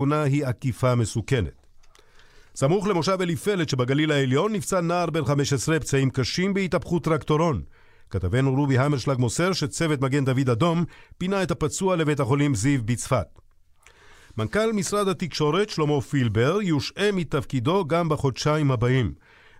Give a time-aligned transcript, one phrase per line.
[0.00, 1.66] התאונה היא עקיפה מסוכנת.
[2.54, 7.62] סמוך למושב אליפלת שבגליל העליון נפצע נער בן 15 פצעים קשים בהתהפכות טרקטורון.
[8.10, 10.84] כתבנו רובי המרשלג מוסר שצוות מגן דוד אדום
[11.18, 13.26] פינה את הפצוע לבית החולים זיו בצפת.
[14.36, 19.12] מנכ"ל משרד התקשורת שלמה פילבר יושעה מתפקידו גם בחודשיים הבאים.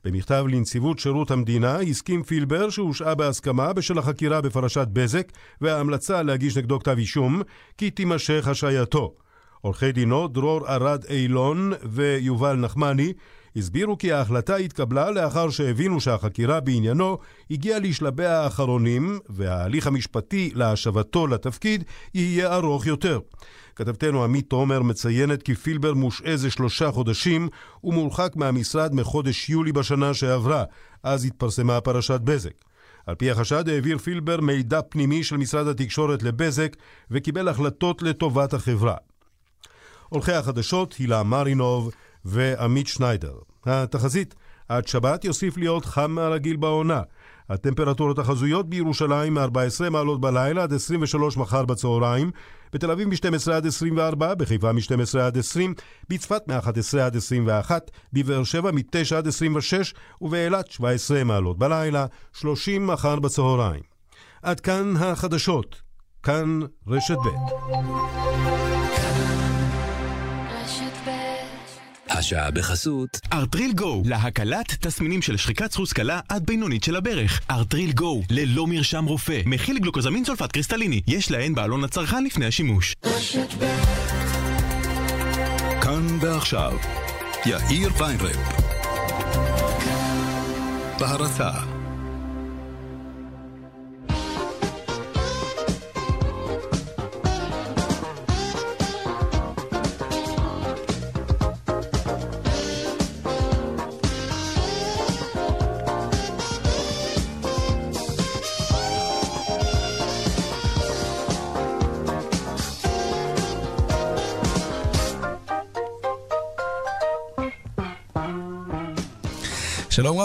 [0.04, 6.78] במכתב לנציבות שירות המדינה הסכים פילבר שהושעה בהסכמה בשל החקירה בפרשת בזק וההמלצה להגיש נגדו
[6.78, 7.42] כתב אישום
[7.78, 9.14] כי תימשך השעייתו.
[9.60, 13.12] עורכי דינו דרור ארד אילון ויובל נחמני
[13.56, 17.18] הסבירו כי ההחלטה התקבלה לאחר שהבינו שהחקירה בעניינו
[17.50, 23.20] הגיעה לשלביה האחרונים וההליך המשפטי להשבתו לתפקיד יהיה ארוך יותר.
[23.76, 27.48] כתבתנו עמית תומר מציינת כי פילבר מושעה זה שלושה חודשים
[27.84, 30.64] ומורחק מהמשרד מחודש יולי בשנה שעברה,
[31.02, 32.64] אז התפרסמה פרשת בזק.
[33.06, 36.76] על פי החשד העביר פילבר מידע פנימי של משרד התקשורת לבזק
[37.10, 38.94] וקיבל החלטות לטובת החברה.
[40.08, 41.90] עורכי החדשות הילה מרינוב
[42.24, 43.34] ועמית שניידר.
[43.66, 44.34] התחזית
[44.68, 47.02] עד שבת יוסיף להיות חם מהרגיל בעונה.
[47.50, 52.30] הטמפרטורות החזויות בירושלים מ-14 מעלות בלילה עד 23 מחר בצהריים,
[52.72, 55.74] בתל אביב מ-12 עד 24, בחיפה מ-12 עד 20,
[56.08, 63.20] בצפת מ-11 עד 21, בבאר שבע מ-9 עד 26, ובאילת 17 מעלות בלילה, 30 מחר
[63.20, 63.82] בצהריים.
[64.42, 65.88] עד כאן החדשות.
[66.22, 68.77] כאן רשת ב'.
[72.10, 77.40] השעה בחסות ארטריל גו, להקלת תסמינים של שחיקת סחוס קלה עד בינונית של הברך.
[77.50, 82.94] ארטריל גו, ללא מרשם רופא, מכיל גלוקוזמין סולפט קריסטליני, יש להן בעלון לצרכן לפני השימוש.
[85.80, 86.72] כאן ועכשיו,
[87.46, 88.36] יאיר ויינרב.
[91.00, 91.77] בהרצה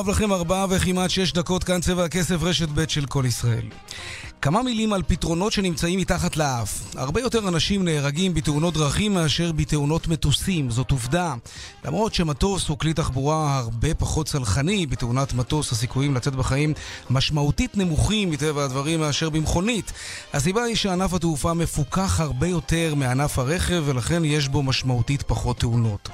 [0.08, 3.66] לכם, ארבעה וכמעט שש דקות, כאן צבע הכסף, רשת ב' של כל ישראל.
[4.44, 6.96] כמה מילים על פתרונות שנמצאים מתחת לאף.
[6.96, 11.34] הרבה יותר אנשים נהרגים בתאונות דרכים מאשר בתאונות מטוסים, זאת עובדה.
[11.86, 16.74] למרות שמטוס הוא כלי תחבורה הרבה פחות צלחני, בתאונת מטוס הסיכויים לצאת בחיים
[17.09, 19.92] משמעותית נמוכים מטבע הדברים מאשר במכונית.
[20.34, 26.10] הסיבה היא שענף התעופה מפוקח הרבה יותר מענף הרכב ולכן יש בו משמעותית פחות תאונות.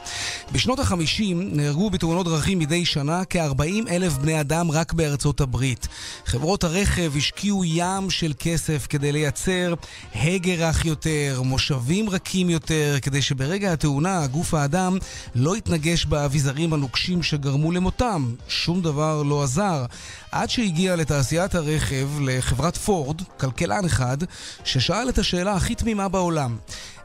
[0.52, 5.88] בשנות החמישים נהרגו בתאונות דרכים מדי שנה כ-40 אלף בני אדם רק בארצות הברית.
[6.26, 9.74] חברות הרכב השקיעו ים של כסף כדי לייצר
[10.16, 14.98] הגה רך יותר, מושבים רכים יותר, כדי שברגע התאונה גוף האדם
[15.36, 18.34] לא יתנגש באביזרים הנוקשים שגרמו למותם.
[18.48, 19.86] שום דבר לא עזר.
[20.32, 24.18] עד שהגיע לתעשיית הרכב, לחברת פורד, כלכלן אחד,
[24.64, 26.58] ששאל את השאלה הכי תמימה בעולם.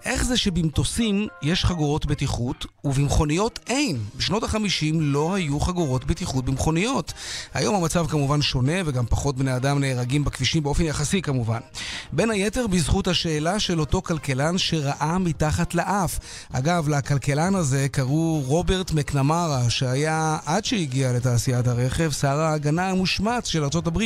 [0.05, 3.99] איך זה שבמטוסים יש חגורות בטיחות ובמכוניות אין?
[4.17, 7.13] בשנות החמישים לא היו חגורות בטיחות במכוניות.
[7.55, 11.59] היום המצב כמובן שונה וגם פחות בני אדם נהרגים בכבישים באופן יחסי כמובן.
[12.13, 16.19] בין היתר בזכות השאלה של אותו כלכלן שראה מתחת לאף.
[16.53, 23.65] אגב, לכלכלן הזה קראו רוברט מקנמרה, שהיה עד שהגיע לתעשיית הרכב שר ההגנה המושמץ של
[23.65, 24.03] ארה"ב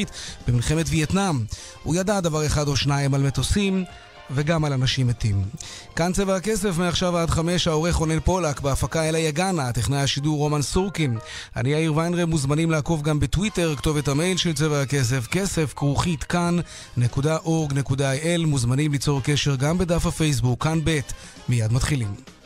[0.49, 1.45] במלחמת וייטנאם.
[1.83, 3.85] הוא ידע דבר אחד או שניים על מטוסים.
[4.31, 5.43] וגם על אנשים מתים.
[5.97, 10.63] כאן צבע הכסף, מעכשיו עד חמש, העורך רונן פולק, בהפקה אלה יגנה, טכנאי השידור רומן
[10.63, 11.19] סורקין.
[11.57, 18.47] אני יאיר ויינרב, מוזמנים לעקוב גם בטוויטר, כתובת המייל של צבע הכסף, כסף כרוכית כאן.org.il,
[18.47, 21.01] מוזמנים ליצור קשר גם בדף הפייסבוק, כאן ב',
[21.49, 22.38] מיד מתחילים.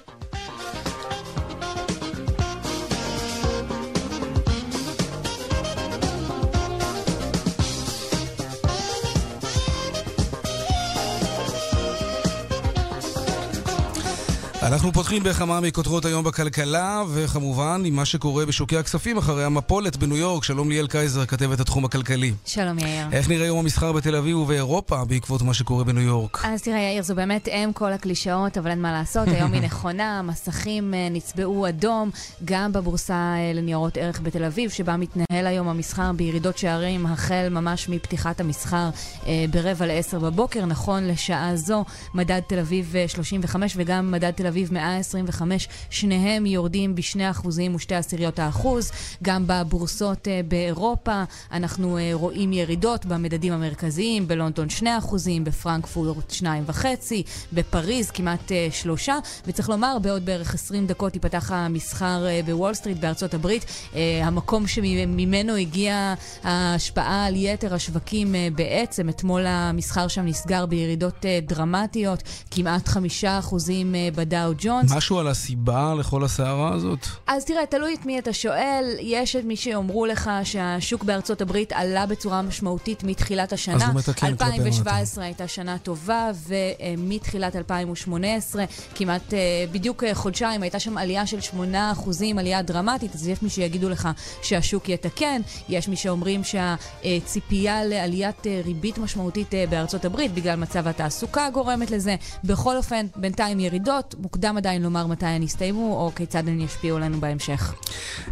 [14.63, 20.17] אנחנו פותחים בכמה מכותרות היום בכלכלה, וכמובן עם מה שקורה בשוקי הכספים אחרי המפולת בניו
[20.17, 20.45] יורק.
[20.45, 22.33] שלום ליאל קייזר, כתבת התחום הכלכלי.
[22.47, 23.07] שלום יאיר.
[23.13, 26.45] איך נראה יום המסחר בתל אביב ובאירופה בעקבות מה שקורה בניו יורק?
[26.45, 30.23] אז תראה יאיר, זו באמת אם כל הקלישאות, אבל אין מה לעשות, היום היא נכונה,
[30.23, 32.11] מסכים אה, נצבעו אדום,
[32.45, 37.89] גם בבורסה אה, לניירות ערך בתל אביב, שבה מתנהל היום המסחר בירידות שערים, החל ממש
[37.89, 38.91] מפתיחת המסחר
[39.27, 41.85] אה, ברבע לעשר בבוקר, נכון לשעה זו,
[42.15, 48.91] מדד תל אביב 35 וגם מדד תל אביב 125, שניהם יורדים ב-2% ו-2 עשיריות האחוז.
[49.23, 51.23] גם בבורסות באירופה
[51.53, 54.85] אנחנו רואים ירידות במדדים המרכזיים, בלונדון 2%,
[55.45, 57.15] בפרנקפורט 2.5%,
[57.53, 58.53] בפריז כמעט
[59.07, 59.11] 3%,
[59.47, 63.65] וצריך לומר, בעוד בערך 20 דקות ייפתח המסחר בוול סטריט בארצות הברית,
[64.23, 69.09] המקום שממנו הגיעה ההשפעה על יתר השווקים בעצם.
[69.09, 73.95] אתמול המסחר שם נסגר בירידות דרמטיות, כמעט חמישה אחוזים
[74.43, 74.93] בדאו ג'ונס.
[74.93, 77.07] משהו על הסיבה לכל הסערה הזאת?
[77.27, 78.85] אז תראה, תלוי את מי אתה שואל.
[79.01, 83.77] יש את מי שיאמרו לך שהשוק בארצות הברית עלה בצורה משמעותית מתחילת השנה.
[83.77, 89.35] אז הוא מתקן 2017 הייתה שנה טובה, ומתחילת 2018, כמעט
[89.73, 94.09] בדיוק חודשיים, הייתה שם עלייה של 8 אחוזים, עלייה דרמטית, אז יש מי שיגידו לך
[94.43, 101.91] שהשוק יתקן, יש מי שאומרים שהציפייה לעליית ריבית משמעותית בארצות הברית, בגלל מצב התעסוקה גורמת
[101.91, 102.17] לזה.
[102.45, 107.21] בכל אופן, בינתיים ירידות, מוקדם עדיין לומר מתי הן יסתיימו, או כיצד הן ישפיעו עלינו
[107.21, 107.75] בהמשך.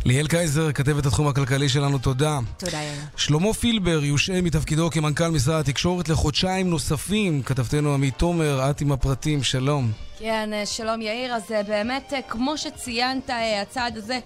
[0.05, 2.39] ליאל קייזר, כתבת התחום הכלכלי שלנו, תודה.
[2.57, 3.01] תודה, יאיר.
[3.17, 7.43] שלמה פילבר יושעה מתפקידו כמנכ"ל משרד התקשורת לחודשיים נוספים.
[7.43, 9.93] כתבתנו עמית תומר, את עם הפרטים, שלום.
[10.21, 11.35] כן, שלום יאיר.
[11.35, 13.31] אז באמת, כמו שציינת,
[13.63, 14.19] הצעד הזה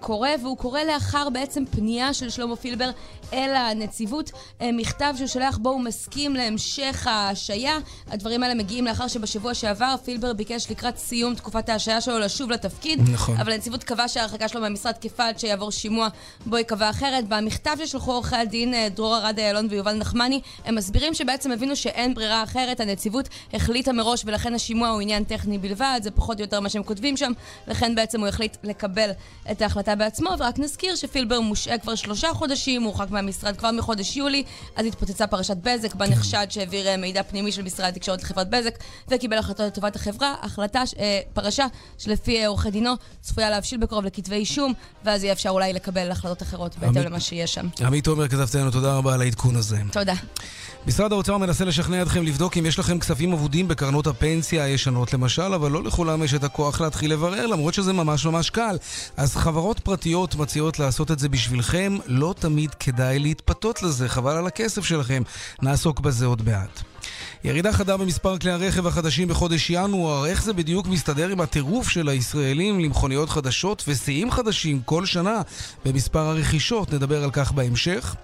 [0.00, 2.90] קורה, והוא קורה לאחר בעצם פנייה של שלמה פילבר
[3.32, 4.30] אל הנציבות,
[4.60, 7.78] מכתב שהוא שלח בו הוא מסכים להמשך ההשעיה.
[8.06, 13.00] הדברים האלה מגיעים לאחר שבשבוע שעבר פילבר ביקש לקראת סיום תקופת ההשעיה שלו לשוב לתפקיד.
[13.12, 13.36] נכון.
[13.36, 16.08] אבל הנציבות קבעה שההרחקה שלו מהמשרד תקפה עד שיעבור שימוע
[16.46, 17.28] בו ייקבע אחרת.
[17.28, 22.42] במכתב ששלחו עורכי הדין דרור ארד איילון ויובל נחמני, הם מסבירים שבעצם הבינו שאין ברירה
[22.42, 22.80] אחרת.
[22.80, 26.82] הנציבות החליטה מראש ולכן השימוע הוא עניין טכני בלבד, זה פחות או יותר מה שהם
[26.82, 27.32] כותבים שם,
[27.66, 29.10] לכן בעצם הוא החליט לקבל
[29.50, 34.16] את ההחלטה בעצמו, ורק נזכיר שפילבר מושעה כבר שלושה חודשים, הוא הורחק מהמשרד כבר מחודש
[34.16, 34.42] יולי,
[34.76, 38.74] אז התפוצצה פרשת בזק, בה נחשד שהעביר מידע פנימי של משרד התקשורת לחברת בזק,
[39.08, 41.66] וקיבל החלטות לטובת החברה, החלטה, אה, פרשה
[41.98, 44.72] שלפי עורכי דינו צפויה להבשיל בקרוב לכתבי אישום,
[45.04, 47.68] ואז יהיה אפשר אולי לקבל החלטות אחרות בהתאם למה שיש שם.
[47.80, 49.78] עמית תומר, כתבתנו, תודה רבה על העדכון הזה.
[49.92, 50.14] תודה.
[50.86, 55.54] משרד האוצר מנסה לשכנע אתכם לבדוק אם יש לכם כספים אבודים בקרנות הפנסיה הישנות למשל,
[55.54, 58.76] אבל לא לכולם יש את הכוח להתחיל לברר, למרות שזה ממש ממש קל.
[59.16, 64.46] אז חברות פרטיות מציעות לעשות את זה בשבילכם, לא תמיד כדאי להתפתות לזה, חבל על
[64.46, 65.22] הכסף שלכם.
[65.62, 66.82] נעסוק בזה עוד מעט.
[67.44, 72.08] ירידה חדה במספר כלי הרכב החדשים בחודש ינואר, איך זה בדיוק מסתדר עם הטירוף של
[72.08, 75.40] הישראלים למכוניות חדשות ושיאים חדשים כל שנה
[75.84, 78.14] במספר הרכישות, נדבר על כך בהמשך.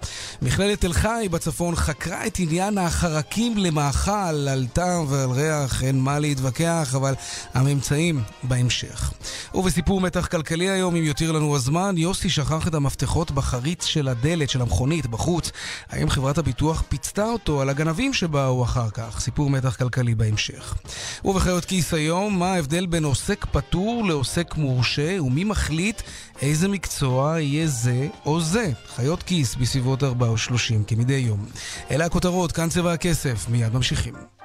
[0.41, 6.19] מכללת תל חי בצפון חקרה את עניין החרקים למאכל, על טעם ועל ריח, אין מה
[6.19, 7.13] להתווכח, אבל
[7.53, 9.11] הממצאים בהמשך.
[9.53, 14.49] ובסיפור מתח כלכלי היום, אם יותיר לנו הזמן, יוסי שכח את המפתחות בחריץ של הדלת
[14.49, 15.51] של המכונית בחוץ.
[15.89, 19.02] האם חברת הביטוח פיצתה אותו על הגנבים שבאו אחר כך?
[19.19, 20.75] סיפור מתח כלכלי בהמשך.
[21.25, 26.01] ובחיות כיס היום, מה ההבדל בין עוסק פטור לעוסק מורשה, ומי מחליט
[26.41, 28.71] איזה מקצוע יהיה זה או זה?
[28.95, 31.45] חיות כיס בסביבות 4 או 30 כמדי יום.
[31.91, 34.42] אלה הכותרות, כאן צבע הכסף, מיד ממשיכים.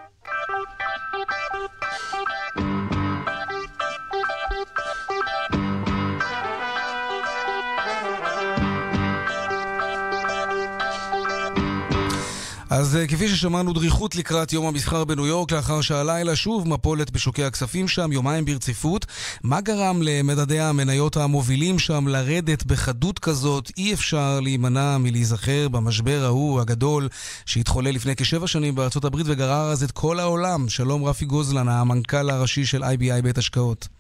[12.79, 17.89] אז כפי ששמענו דריכות לקראת יום המסחר בניו יורק, לאחר שהלילה שוב מפולת בשוקי הכספים
[17.89, 19.07] שם, יומיים ברציפות.
[19.43, 23.71] מה גרם למדדי המניות המובילים שם לרדת בחדות כזאת?
[23.77, 27.09] אי אפשר להימנע מלהיזכר במשבר ההוא הגדול
[27.47, 30.69] שהתחולל לפני כשבע שנים בארצות הברית וגרר אז את כל העולם.
[30.69, 33.98] שלום רפי גוזלן, המנכ"ל הראשי של IBI בית השקעות.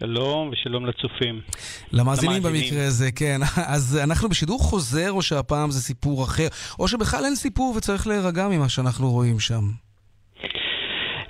[0.00, 1.40] שלום ושלום לצופים.
[1.92, 3.40] למאזינים במקרה הזה, כן.
[3.74, 6.48] אז אנחנו בשידור חוזר, או שהפעם זה סיפור אחר,
[6.78, 9.64] או שבכלל אין סיפור וצריך להירגע ממה שאנחנו רואים שם?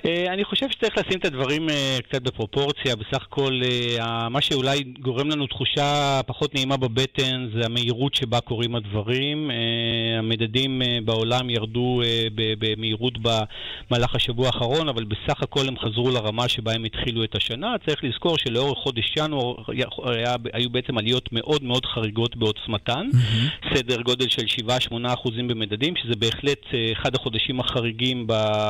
[0.05, 1.67] אני חושב שצריך לשים את הדברים
[2.03, 2.95] קצת בפרופורציה.
[2.95, 3.61] בסך הכל,
[4.29, 9.51] מה שאולי גורם לנו תחושה פחות נעימה בבטן זה המהירות שבה קורים הדברים.
[10.19, 12.01] המדדים בעולם ירדו
[12.35, 17.75] במהירות במהלך השבוע האחרון, אבל בסך הכל הם חזרו לרמה שבה הם התחילו את השנה.
[17.85, 19.55] צריך לזכור שלאורך חודש ינואר
[20.53, 23.07] היו בעצם עליות מאוד מאוד חריגות בעוצמתן.
[23.13, 23.75] Mm-hmm.
[23.75, 28.27] סדר גודל של 7-8 אחוזים במדדים, שזה בהחלט אחד החודשים החריגים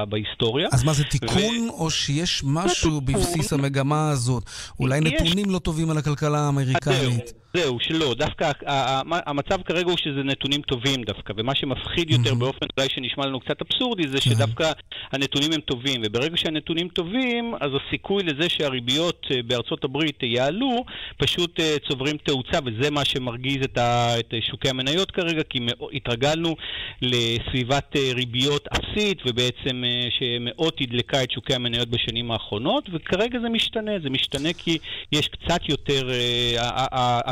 [0.10, 0.68] בהיסטוריה.
[0.72, 1.21] אז מה זה תיקון,
[1.70, 4.44] או שיש משהו בבסיס המגמה הזאת?
[4.80, 7.34] אולי נתונים לא טובים על הכלכלה האמריקנית?
[7.54, 8.14] זהו, שלא.
[8.14, 8.52] דווקא
[9.08, 13.62] המצב כרגע הוא שזה נתונים טובים דווקא, ומה שמפחיד יותר באופן אולי שנשמע לנו קצת
[13.62, 14.30] אבסורדי, זה כן.
[14.30, 14.72] שדווקא
[15.12, 20.86] הנתונים הם טובים, וברגע שהנתונים טובים, אז הסיכוי לזה שהריביות אה, בארצות הברית יעלו,
[21.18, 25.60] פשוט אה, צוברים תאוצה, וזה מה שמרגיז את, ה, את שוקי המניות כרגע, כי
[25.94, 26.56] התרגלנו
[27.02, 33.92] לסביבת אה, ריביות אפסית, ובעצם שמאוד תדלקה את שוקי המניות בשנים האחרונות, וכרגע זה משתנה,
[34.04, 34.78] זה משתנה כי
[35.12, 36.10] יש קצת יותר,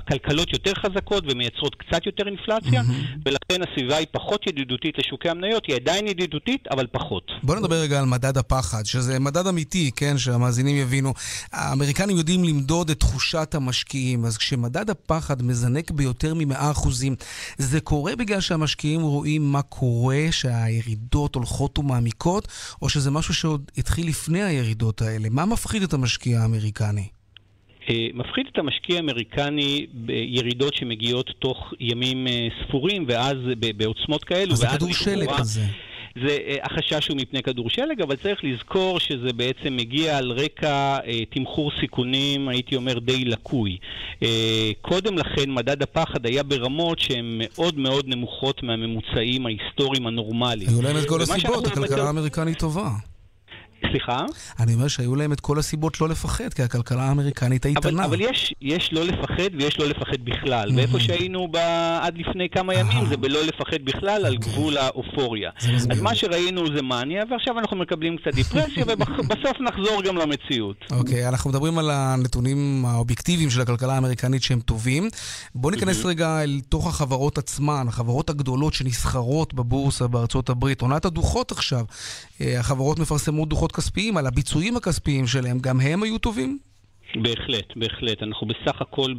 [0.09, 2.81] הכלכלות יותר חזקות ומייצרות קצת יותר אינפלציה,
[3.25, 7.31] ולכן הסביבה היא פחות ידידותית לשוקי המניות, היא עדיין ידידותית, אבל פחות.
[7.43, 11.13] בוא נדבר רגע על מדד הפחד, שזה מדד אמיתי, כן, שהמאזינים יבינו.
[11.51, 16.89] האמריקנים יודעים למדוד את תחושת המשקיעים, אז כשמדד הפחד מזנק ביותר מ-100%,
[17.57, 22.47] זה קורה בגלל שהמשקיעים רואים מה קורה, שהירידות הולכות ומעמיקות,
[22.81, 25.27] או שזה משהו שעוד התחיל לפני הירידות האלה?
[25.31, 27.18] מה מפחיד את המשקיע האמריקני?
[27.89, 33.37] אה, מפחיד את המשקיע האמריקני בירידות שמגיעות תוך ימים אה, ספורים, ואז
[33.77, 35.61] בעוצמות כאלו, אז זה כדור שלג כזה.
[36.15, 40.97] זה, אה, החשש הוא מפני כדור שלג, אבל צריך לזכור שזה בעצם מגיע על רקע
[41.05, 43.77] אה, תמחור סיכונים, הייתי אומר, די לקוי.
[44.23, 50.69] אה, קודם לכן, מדד הפחד היה ברמות שהן מאוד מאוד נמוכות מהממוצעים ההיסטוריים הנורמליים.
[50.69, 52.89] היו להם את כל הסיבות, הכלכלה האמריקנית טובה.
[53.91, 54.25] סליחה?
[54.59, 58.05] אני אומר שהיו להם את כל הסיבות לא לפחד, כי הכלכלה האמריקנית אבל, איתנה.
[58.05, 60.71] אבל יש, יש לא לפחד ויש לא לפחד בכלל.
[60.75, 61.57] ואיפה שהיינו ב,
[62.01, 65.49] עד לפני כמה ימים זה בלא לפחד בכלל, על גבול האופוריה.
[65.75, 66.15] אז מה.
[66.15, 70.75] שראינו זה מניה, ועכשיו אנחנו מקבלים קצת דיפרסיה, ובסוף נחזור גם למציאות.
[70.91, 75.09] אוקיי, אנחנו מדברים על הנתונים האובייקטיביים של הכלכלה האמריקנית שהם טובים.
[75.55, 80.81] בואו ניכנס רגע אל תוך החברות עצמן, החברות הגדולות שנסחרות בבורסה בארצות הברית.
[80.81, 81.85] עונת הדוחות עכשיו.
[82.41, 86.59] אה, החברות מפרסמות דוחות כספיים על הביצועים הכספיים שלהם, גם הם היו טובים?
[87.15, 88.23] בהחלט, בהחלט.
[88.23, 89.13] אנחנו בסך הכל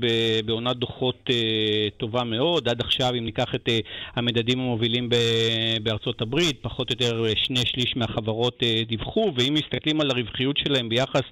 [0.45, 2.69] בעונת דוחות אה, טובה מאוד.
[2.69, 3.79] עד עכשיו, אם ניקח את אה,
[4.17, 9.55] המדדים המובילים ב- בארצות הברית, פחות או יותר אה, שני שליש מהחברות אה, דיווחו, ואם
[9.55, 11.23] מסתכלים על הרווחיות שלהם ביחס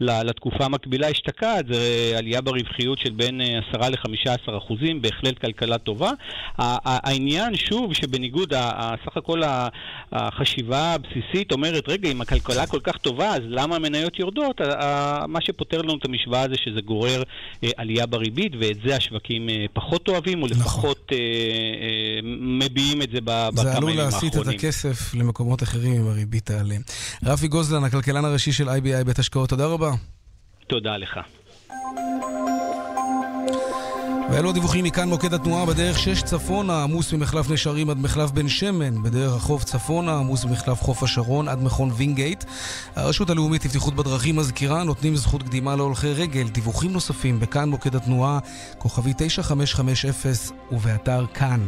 [0.00, 5.78] לתקופה המקבילה אשתקד, זה אה, עלייה ברווחיות של בין אה, 10 ל-15 אחוזים, בהחלט כלכלה
[5.78, 6.10] טובה.
[6.58, 8.52] העניין, שוב, שבניגוד,
[9.06, 9.42] סך הכל
[10.12, 14.60] החשיבה הבסיסית אומרת, רגע, אם הכלכלה כל כך טובה, אז למה המניות יורדות?
[15.28, 17.22] מה שפותר לנו את המשוואה זה שזה גורר
[17.64, 20.60] אה, עלייה בריבית, ואת זה השווקים אה, פחות אוהבים, או נכון.
[20.60, 24.58] לפחות אה, אה, מביעים את זה בכמה זה עלול ימים להסיט את האחרונים.
[24.58, 26.76] הכסף למקומות אחרים אם הריבית תעלה.
[27.24, 29.90] רפי גוזלן, הכלכלן הראשי של IBI בית השקעות, תודה רבה.
[30.66, 31.20] תודה לך.
[34.30, 39.02] ואלו הדיווחים מכאן מוקד התנועה בדרך 6 צפונה, עמוס ממחלף נשרים עד מחלף בן שמן,
[39.02, 42.44] בדרך החוף צפונה, עמוס ממחלף חוף השרון עד מכון וינגייט.
[42.96, 46.48] הרשות הלאומית לבטיחות בדרכים מזכירה, נותנים זכות קדימה להולכי רגל.
[46.48, 48.38] דיווחים נוספים בכאן מוקד התנועה,
[48.78, 50.10] כוכבי 9550
[50.72, 51.60] ובאתר כאן.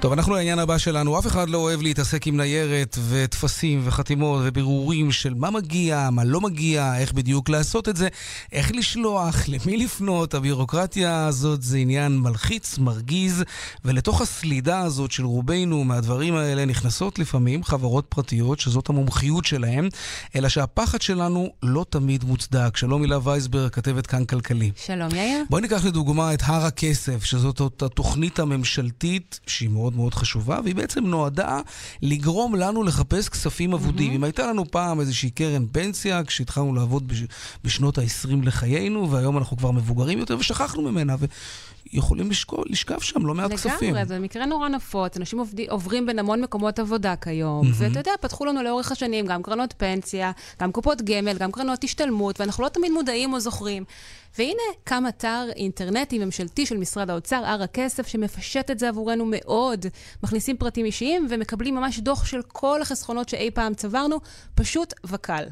[0.00, 1.18] טוב, אנחנו לעניין הבא שלנו.
[1.18, 6.40] אף אחד לא אוהב להתעסק עם ניירת וטפסים וחתימות ובירורים של מה מגיע, מה לא
[6.40, 8.08] מגיע, איך בדיוק לעשות את זה,
[8.52, 10.34] איך לשלוח, למי לפנות.
[10.34, 13.44] הבירוקרטיה הזאת זה עניין מלחיץ, מרגיז,
[13.84, 19.88] ולתוך הסלידה הזאת של רובנו מהדברים האלה נכנסות לפעמים חברות פרטיות שזאת המומחיות שלהם,
[20.36, 22.76] אלא שהפחד שלנו לא תמיד מוצדק.
[22.76, 24.70] שלום הילה וייסברג, כתבת כאן כלכלי.
[24.86, 25.44] שלום יאיר.
[25.50, 31.06] בואי ניקח לדוגמה את הר הכסף, שזאת התוכנית הממשלתית שהיא מאוד מאוד חשובה, והיא בעצם
[31.06, 31.60] נועדה
[32.02, 34.12] לגרום לנו לחפש כספים אבודים.
[34.12, 37.22] אם הייתה לנו פעם איזושהי קרן פנסיה, כשהתחלנו לעבוד בש...
[37.64, 41.30] בשנות ה-20 לחיינו, והיום אנחנו כבר מבוגרים יותר ושכחנו ממנה, ויכולים
[42.30, 43.94] לשקול, לשכב שם לא מעט כספים.
[43.94, 45.16] לגמרי, זה מקרה נורא נפוץ.
[45.16, 47.74] אנשים עובדי, עוברים בין המון מקומות עבודה כיום, mm-hmm.
[47.74, 52.40] ואתה יודע, פתחו לנו לאורך השנים גם קרנות פנסיה, גם קופות גמל, גם קרנות השתלמות,
[52.40, 53.84] ואנחנו לא תמיד מודעים או זוכרים.
[54.38, 59.86] והנה קם אתר אינטרנטי ממשלתי של משרד האוצר, הר הכסף, שמפשט את זה עבורנו מאוד.
[60.22, 64.20] מכניסים פרטים אישיים ומקבלים ממש דוח של כל החסכונות שאי פעם צברנו,
[64.54, 65.44] פשוט וקל.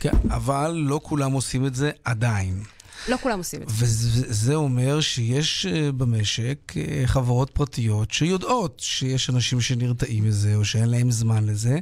[0.00, 2.62] כן, אבל לא כולם עושים את זה עדיין.
[3.08, 3.74] לא כולם עושים את זה.
[3.78, 10.88] וזה אומר שיש אה, במשק אה, חברות פרטיות שיודעות שיש אנשים שנרתעים מזה, או שאין
[10.88, 11.78] להם זמן לזה,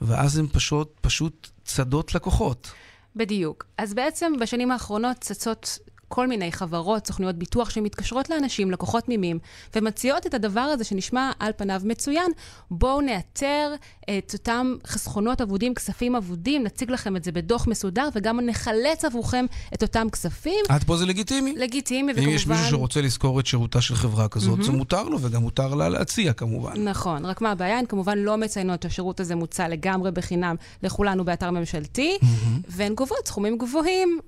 [0.00, 2.70] ואז הן פשוט, פשוט צדות לקוחות.
[3.16, 3.66] בדיוק.
[3.78, 5.78] אז בעצם בשנים האחרונות צצות
[6.14, 9.38] כל מיני חברות, סוכנויות ביטוח שמתקשרות לאנשים, לקוחות תמימים,
[9.76, 12.30] ומציעות את הדבר הזה שנשמע על פניו מצוין.
[12.70, 13.74] בואו נאתר
[14.18, 19.46] את אותם חסכונות אבודים, כספים אבודים, נציג לכם את זה בדוח מסודר, וגם נחלץ עבורכם
[19.74, 20.64] את אותם כספים.
[20.68, 21.54] עד פה זה לגיטימי.
[21.56, 22.30] לגיטימי, וכמובן...
[22.30, 24.62] אם יש מישהו שרוצה לשכור את שירותה של חברה כזאת, mm-hmm.
[24.62, 26.88] זה מותר לו, וגם מותר לה להציע כמובן.
[26.88, 27.78] נכון, רק מה הבעיה?
[27.78, 32.26] הן כמובן לא מציינות שהשירות הזה מוצע לגמרי בחינם לכולנו באתר ממשלתי, mm-hmm.
[32.68, 34.20] והן גובות סכומים גבוהים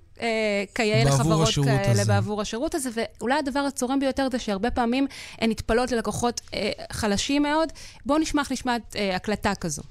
[0.75, 2.13] כיאה לחברות כאלה הזה.
[2.13, 5.07] בעבור השירות הזה, ואולי הדבר הצורם ביותר זה שהרבה פעמים
[5.41, 7.69] הן נטפלות ללקוחות אה, חלשים מאוד.
[8.07, 9.83] בואו נשמח לשמוע את אה, הקלטה כזו.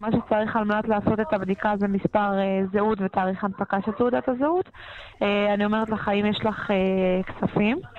[0.00, 4.28] מה שצריך על מנת לעשות את הבדיקה זה מספר אה, זהות ותאריך הנפקה של תעודת
[4.28, 4.68] הזהות.
[5.22, 7.90] אה, אני אומרת לך, אם יש לך אה, כספים, אה,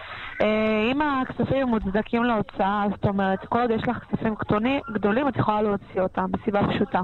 [0.92, 5.62] אם הכספים מוצדקים להוצאה, זאת אומרת, כל עוד יש לך כספים קטונים, גדולים, את יכולה
[5.62, 7.02] להוציא אותם, מסיבה פשוטה.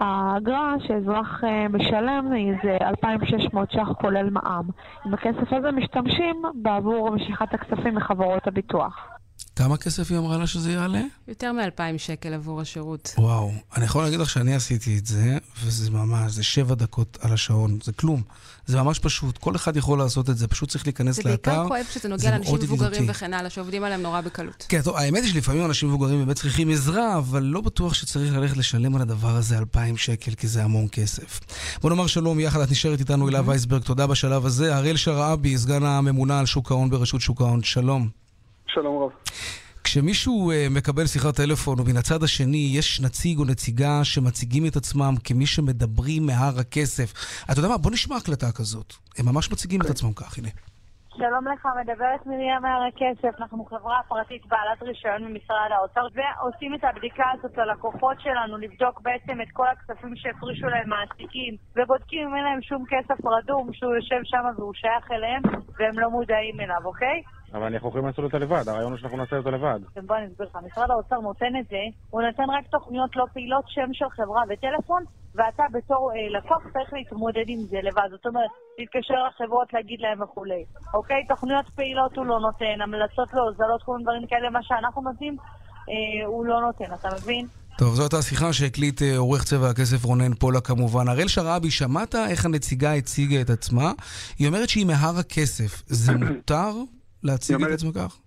[0.00, 4.70] האגרה שאזרח אה, משלם זה 2,600 ש"ח כולל מע"מ.
[5.06, 9.15] עם הכסף הזה משתמשים בעבור משיכת הכספים מחברות הביטוח.
[9.56, 11.02] כמה כסף היא אמרה לה שזה יעלה?
[11.28, 13.14] יותר מ-2,000 שקל עבור השירות.
[13.18, 17.32] וואו, אני יכול להגיד לך שאני עשיתי את זה, וזה ממש, זה שבע דקות על
[17.32, 18.22] השעון, זה כלום.
[18.66, 21.30] זה ממש פשוט, כל אחד יכול לעשות את זה, פשוט צריך להיכנס לאתר.
[21.30, 24.66] זה בעיקר כואב כשזה נוגע לאנשים מבוגרים וכן הלאה, שעובדים עליהם נורא בקלות.
[24.68, 28.56] כן, טוב, האמת היא שלפעמים אנשים מבוגרים באמת צריכים עזרה, אבל לא בטוח שצריך ללכת
[28.56, 31.40] לשלם על הדבר הזה 2,000 שקל, כי זה המון כסף.
[31.80, 34.76] בוא נאמר שלום יחד, את נשארת איתנו, הילה וייסברג, תודה בשלב הזה.
[34.76, 38.25] אריאל שרעבי, סגן הממונה על שוק ההון ברשות שוק ההון, שלום.
[38.66, 39.10] שלום רב.
[39.84, 45.14] כשמישהו uh, מקבל שיחת טלפון, ומן הצד השני יש נציג או נציגה שמציגים את עצמם
[45.24, 47.12] כמי שמדברים מהר הכסף,
[47.50, 47.78] אתה יודע מה?
[47.78, 48.92] בוא נשמע הקלטה כזאת.
[49.18, 50.48] הם ממש מציגים את עצמם כך, הנה.
[51.18, 53.40] שלום לך, מדברת מרים מהר הכסף.
[53.40, 59.40] אנחנו חברה פרטית בעלת רישיון ממשרד האוצר, ועושים את הבדיקה הזאת ללקוחות שלנו, לבדוק בעצם
[59.40, 64.20] את כל הכספים שהפרישו להם מעסיקים, ובודקים אם אין להם שום כסף רדום שהוא יושב
[64.24, 65.42] שם והוא שייך אליהם,
[65.78, 67.22] והם לא מודעים אליו, אוקיי?
[67.54, 69.80] אבל אנחנו יכולים לעשות אותו לבד, הרעיון הוא שאנחנו נעשה אותו לבד.
[70.06, 73.64] בוא אני אסביר לך, משרד האוצר נותן את זה, הוא נותן רק תוכניות לא פעילות,
[73.68, 78.08] שם של חברה וטלפון, ואתה בתור אה, לקוח צריך להתמודד עם זה לבד.
[78.10, 80.64] זאת אומרת, להתקשר לחברות, להגיד להם וכולי.
[80.94, 81.26] אוקיי?
[81.28, 85.36] תוכניות פעילות הוא לא נותן, המלצות להוזלות, כל מיני דברים כאלה, מה שאנחנו נותנים,
[85.88, 87.46] אה, הוא לא נותן, אתה מבין?
[87.78, 91.08] טוב, זאת השיחה שהקליט אה, עורך צבע הכסף רונן פולה כמובן.
[91.08, 93.92] הראל שרעבי, שמעת איך הנציגה הציגה את עצמה?
[94.38, 95.82] היא אומרת שהיא מהר הכסף.
[95.86, 96.72] זה מותר
[97.22, 98.18] להציג את עצמה כך?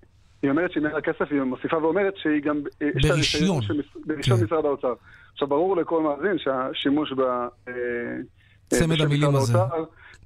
[0.41, 2.61] היא אומרת שהיא מעל הכסף, היא מוסיפה ואומרת שהיא גם...
[3.01, 3.61] ברישיון.
[4.05, 4.45] ברישיון כן.
[4.45, 4.93] משרד האוצר.
[5.33, 7.21] עכשיו, ברור לכל מאזין שהשימוש ב...
[7.67, 7.73] אה,
[8.69, 9.57] צמד המילים הזה.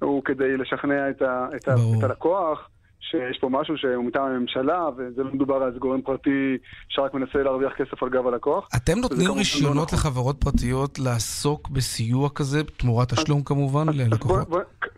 [0.01, 2.69] הוא כדי לשכנע את, ה, את, ה, את הלקוח
[3.11, 6.57] שיש פה משהו שהוא מטעם הממשלה, וזה לא מדובר על איזה גורם פרטי
[6.89, 8.67] שרק מנסה להרוויח כסף על גב הלקוח.
[8.75, 9.99] אתם נותנים רישיונות לא נכון.
[9.99, 14.47] לחברות פרטיות לעסוק בסיוע כזה, תמורת תשלום כמובן, ללקוחות?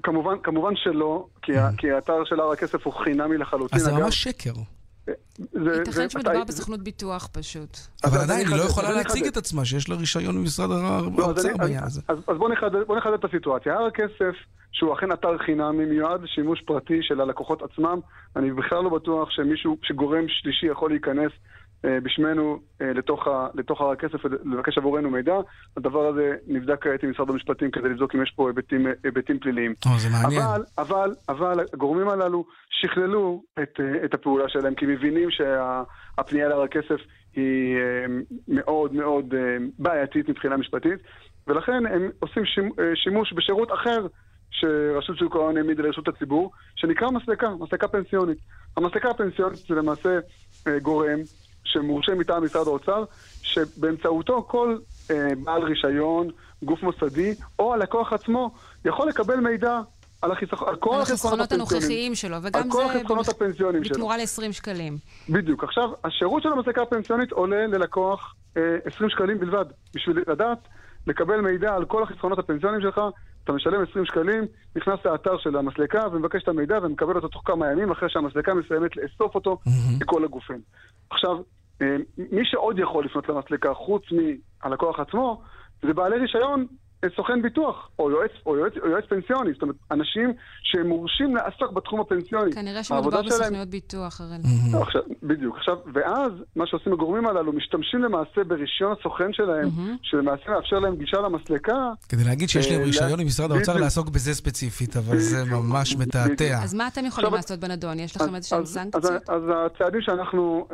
[0.04, 1.78] כמובן, כמובן שלא, כי, mm.
[1.78, 3.80] כי האתר של הר הכסף הוא חינמי לחלוטין.
[3.80, 4.54] אז זה ממש שקר.
[5.78, 7.78] ייתכן שמדובר בסוכנות ביטוח פשוט.
[8.04, 11.84] אבל עדיין היא לא יכולה להציג את עצמה, שיש לה רישיון ממשרד לא, האוצר בעניין
[11.84, 12.02] הזה.
[12.08, 13.74] אז בואו נחדד את הסיטואציה.
[13.74, 14.36] הר הכסף,
[14.72, 18.00] שהוא אכן אתר חינמי מיועד לשימוש פרטי של הלקוחות עצמם,
[18.36, 21.32] אני בכלל לא בטוח שמישהו, שגורם שלישי יכול להיכנס
[22.04, 25.36] בשמנו אה, לתוך, ה, לתוך הר הכסף ולבקש עבורנו מידע.
[25.78, 29.74] הדבר הזה נבדק כעת עם משרד המשפטים כדי לבדוק אם יש פה היבטים, היבטים פליליים.
[29.86, 30.42] או, זה מעניין.
[30.42, 36.62] אבל, אבל, אבל הגורמים הללו שכללו את, אה, את הפעולה שלהם, כי מבינים שהפנייה להר
[36.62, 37.00] הכסף
[37.36, 37.78] היא
[38.48, 39.34] מאוד מאוד
[39.80, 41.00] בעייתית מבחינה משפטית,
[41.48, 42.44] ולכן הם עושים
[42.96, 44.08] שימוש בשירות אחר
[44.52, 48.38] שרשות שוק ההון העמידה לרשות הציבור, שנקרא מסלקה, מסלקה פנסיונית.
[48.78, 50.20] המסלקה הפנסיונית זה למעשה
[50.82, 51.20] גורם
[51.66, 53.04] שמורשה מטעם משרד האוצר,
[53.42, 54.78] שבאמצעותו כל
[55.12, 56.30] אה, בעל רישיון,
[56.64, 58.52] גוף מוסדי, או הלקוח עצמו,
[58.86, 59.80] יכול לקבל מידע
[60.22, 60.64] על, החיסכ...
[60.64, 63.94] על כל החסכונות הנוכחיים שלו, וגם זה החסכונות הפנסיונים שלו.
[63.94, 64.98] בתמורה ל-20 שקלים.
[65.30, 65.64] בדיוק.
[65.64, 69.66] עכשיו, השירות של המסלקה הפנסיונית עולה ללקוח אה, 20 שקלים בלבד.
[69.96, 70.68] בשביל לדעת,
[71.08, 73.02] לקבל מידע על כל החסכונות הפנסיונים שלך,
[73.46, 74.44] אתה משלם 20 שקלים,
[74.76, 78.98] נכנס לאתר של המסלקה ומבקש את המידע ומקבל אותו תוך כמה ימים אחרי שהמסלקה מסיימת
[78.98, 79.58] לאסוף אותו
[80.02, 80.62] לכל הגופים.
[81.10, 81.38] עכשיו,
[81.82, 81.96] אה,
[82.32, 85.42] מי שעוד יכול לפנות למסלקה חוץ מהלקוח עצמו,
[85.82, 86.66] זה בעלי רישיון
[87.16, 91.72] סוכן ביטוח, או יועץ, או, יועץ, או יועץ פנסיוני, זאת אומרת, אנשים שהם מורשים לעסוק
[91.72, 92.52] בתחום הפנסיוני.
[92.52, 93.70] כנראה שמדובר בסוכנויות שלהם...
[93.70, 94.42] ביטוח, הראל.
[94.44, 94.78] Mm-hmm.
[94.78, 95.58] עכשיו, בדיוק.
[95.58, 100.00] עכשיו, ואז, מה שעושים הגורמים הללו, משתמשים למעשה ברישיון הסוכן שלהם, mm-hmm.
[100.02, 101.92] שלמעשה מאפשר להם גישה למסלקה.
[102.10, 106.60] כדי להגיד שיש להם אה, רישיון ממשרד האוצר לעסוק בזה ספציפית, אבל זה ממש מתעתע.
[106.64, 108.00] אז מה אתם יכולים לעשות בנדון?
[108.00, 109.30] יש לכם איזשהם סנקציות?
[109.30, 110.68] אז הצעדים שאנחנו,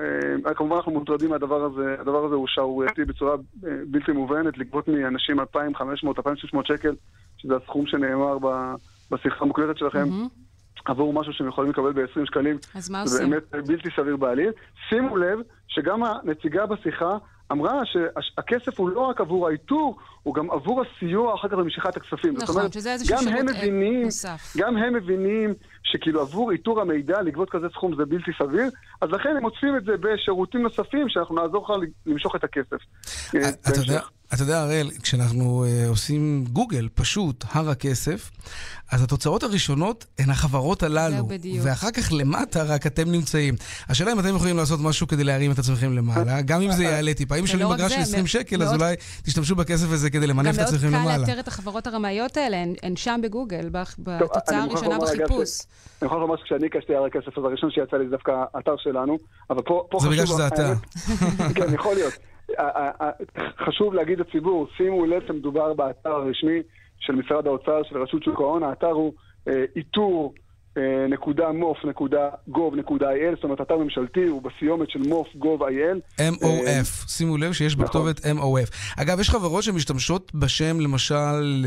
[0.47, 4.87] אה, כמובן אנחנו מוטרדים מהדבר הזה, הדבר הזה הוא שערורייתי בצורה אה, בלתי מובנת, לגבות
[4.87, 6.95] מאנשים 2,500 2,600 שקל,
[7.37, 8.37] שזה הסכום שנאמר
[9.11, 10.07] בשיחה המוקלטת שלכם.
[10.09, 10.41] Mm-hmm.
[10.85, 12.57] עבור משהו שהם יכולים לקבל ב-20 שקלים.
[12.75, 13.17] אז מה עושים?
[13.17, 14.51] זה באמת בלתי סביר בעליל.
[14.89, 17.17] שימו לב שגם הנציגה בשיחה
[17.51, 22.33] אמרה שהכסף הוא לא רק עבור האיתור, הוא גם עבור הסיוע אחר כך במשיכת הכספים.
[22.37, 24.53] נכון, אומרת, שזה איזשהו שירות מבינים, נוסף.
[24.57, 25.53] גם הם מבינים
[25.83, 28.69] שכאילו עבור איתור המידע לגבות כזה סכום זה בלתי סביר,
[29.01, 32.77] אז לכן הם עוטפים את זה בשירותים נוספים שאנחנו נעזור לך למשוך את הכסף.
[33.35, 34.01] אה, אתה יודע...
[34.33, 38.31] אתה יודע, הראל, כשאנחנו uh, עושים גוגל, פשוט, הר הכסף,
[38.91, 41.15] אז התוצאות הראשונות הן החברות הללו.
[41.15, 41.65] זה בדיוק.
[41.65, 43.55] ואחר כך למטה רק אתם נמצאים.
[43.89, 47.13] השאלה אם אתם יכולים לעשות משהו כדי להרים את עצמכם למעלה, גם אם זה יעלה
[47.13, 47.35] טיפה.
[47.35, 50.87] אם שואלים מגרש של 20 שקל, אז אולי תשתמשו בכסף הזה כדי למנף את עצמכם
[50.87, 51.03] למעלה.
[51.03, 55.59] גם מאוד קל לאתר את החברות הרמאיות האלה, הן שם בגוגל, בתוצאה הראשונה בחיפוש.
[56.01, 59.17] אני יכול לומר שכשאני הקשתי הר הכסף, אז הראשון שיצא לי זה דווקא האתר שלנו,
[59.49, 60.03] אבל פה חשוב...
[60.03, 60.73] זה בגלל שזה אתה.
[61.55, 62.13] כן, יכול להיות.
[63.65, 66.59] חשוב להגיד לציבור, שימו לב שמדובר באתר הרשמי
[66.99, 69.13] של משרד האוצר, של רשות שוק ההון, האתר הוא
[69.47, 70.33] אה, איתור
[70.77, 75.27] אה, נקודה מו"ף נקודה גוב נקודה איי-אל, זאת אומרת אתר ממשלתי, הוא בסיומת של מו"ף
[75.35, 75.99] גוב איי-אל.
[76.17, 77.85] MOF, שימו לב שיש נכון.
[77.85, 79.01] בכתובת MOF.
[79.01, 81.65] אגב, יש חברות שמשתמשות בשם, למשל,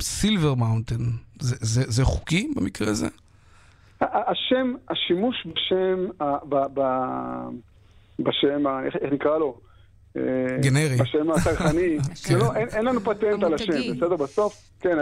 [0.00, 1.04] סילבר מאונטן.
[1.38, 3.06] זה חוקי במקרה הזה?
[4.00, 6.06] השם, השימוש בשם,
[8.18, 8.66] בשם,
[9.02, 9.58] איך נקרא לו?
[10.60, 10.96] גנרי.
[10.96, 11.96] בשם הצרכני.
[12.40, 14.16] לא, אין, אין לנו פטנט על השם, בסדר?
[14.16, 14.98] בסוף, כן,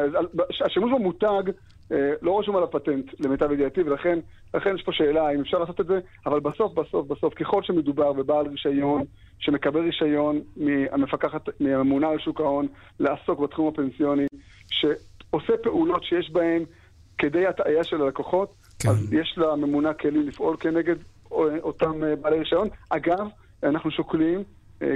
[0.65, 1.43] השימוש במותג
[1.93, 4.19] אה, לא רשום על הפטנט, למיטב ידיעתי, ולכן
[4.55, 8.47] יש פה שאלה האם אפשר לעשות את זה, אבל בסוף, בסוף, בסוף, ככל שמדובר בבעל
[8.47, 9.05] רישיון,
[9.39, 12.67] שמקבל רישיון מהמפקחת, מהממונה על שוק ההון,
[13.01, 14.27] לעסוק בתחום הפנסיוני,
[14.71, 16.65] שעושה פעולות שיש בהן
[17.19, 18.89] כדי הטעיה של הלקוחות, כן.
[18.89, 20.97] אז יש לממונה כלים לפעול כנגד
[21.63, 22.69] אותם אה, בעלי רישיון.
[22.91, 23.27] אגב,
[23.63, 24.43] אנחנו שוקלים אה,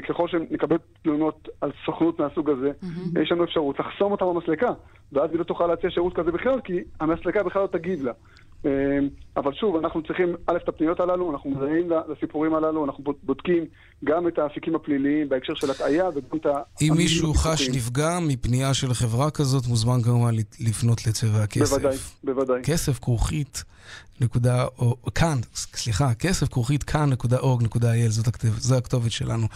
[0.09, 3.21] ככל שנקבל תלונות על סוכנות מהסוג הזה, mm-hmm.
[3.23, 4.71] יש לנו אפשרות לחסום אותה במסלקה,
[5.13, 8.13] ואז היא לא תוכל להציע שירות כזה בכלל, כי המסלקה בכלל לא תגיד לה.
[8.67, 8.71] אה,
[9.37, 13.65] אבל שוב, אנחנו צריכים, א', את הפניות הללו, אנחנו מזהים לסיפורים הללו, אנחנו בודקים
[14.05, 16.63] גם את האפיקים הפליליים בהקשר של הטעיה וגם את ה...
[16.83, 21.77] אם מישהו חש נפגע מפנייה של חברה כזאת, מוזמן כמובן לפנות לצבע הכסף.
[21.77, 22.63] בוודאי, בוודאי.
[22.63, 23.65] כסף כרוכית
[24.21, 29.47] נקודה, או, כאן, סליחה, כסף כרוכית כאן.org.il, זאת הכתובת, זו הכתובת שלנו,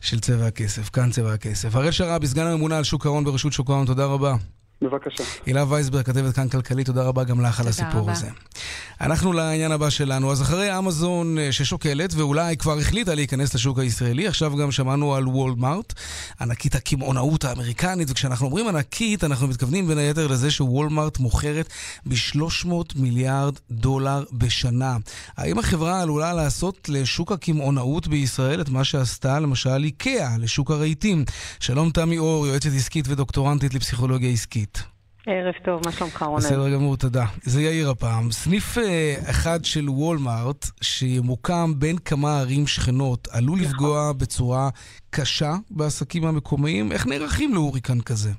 [0.00, 1.74] של צבע הכסף, כאן צבע הכסף.
[1.74, 4.36] הראל שרעבי, סגן הממונה על שוק ההון ברשות שוק ההון, תודה רבה.
[4.82, 5.24] בבקשה.
[5.46, 8.12] הילה וייסברג, כתבת כאן כלכלית, תודה רבה גם לך על הסיפור רבה.
[8.12, 8.28] הזה.
[9.00, 10.32] אנחנו לעניין הבא שלנו.
[10.32, 15.28] אז אחרי אמזון אה, ששוקלת, ואולי כבר החליטה להיכנס לשוק הישראלי, עכשיו גם שמענו על
[15.28, 15.94] וולמארט,
[16.40, 21.68] ענקית הקמעונאות האמריקנית, וכשאנחנו אומרים ענקית, אנחנו מתכוונים בין היתר לזה שוולמארט מוכרת
[22.06, 24.96] ב-300 מיליארד דולר בשנה.
[25.36, 31.24] האם החברה עלולה לעשות לשוק הקמעונאות בישראל את מה שעשתה למשל איקאה, לשוק הרהיטים?
[31.60, 34.67] שלום תמי אור, יועצת עסקית ודוקטורנטית לפסיכולוגיה עסקית.
[35.30, 36.36] ערב טוב, מה שלומך רונן?
[36.44, 37.24] בסדר גמור, תודה.
[37.42, 38.30] זה יאיר הפעם.
[38.32, 43.60] סניף אה, אחד של וולמארט, שימוקם בין כמה ערים שכנות, עלול.
[43.60, 44.68] לפגוע בצורה
[45.10, 46.92] קשה בעסקים המקומיים.
[46.92, 48.30] איך נערכים להוריקן כזה?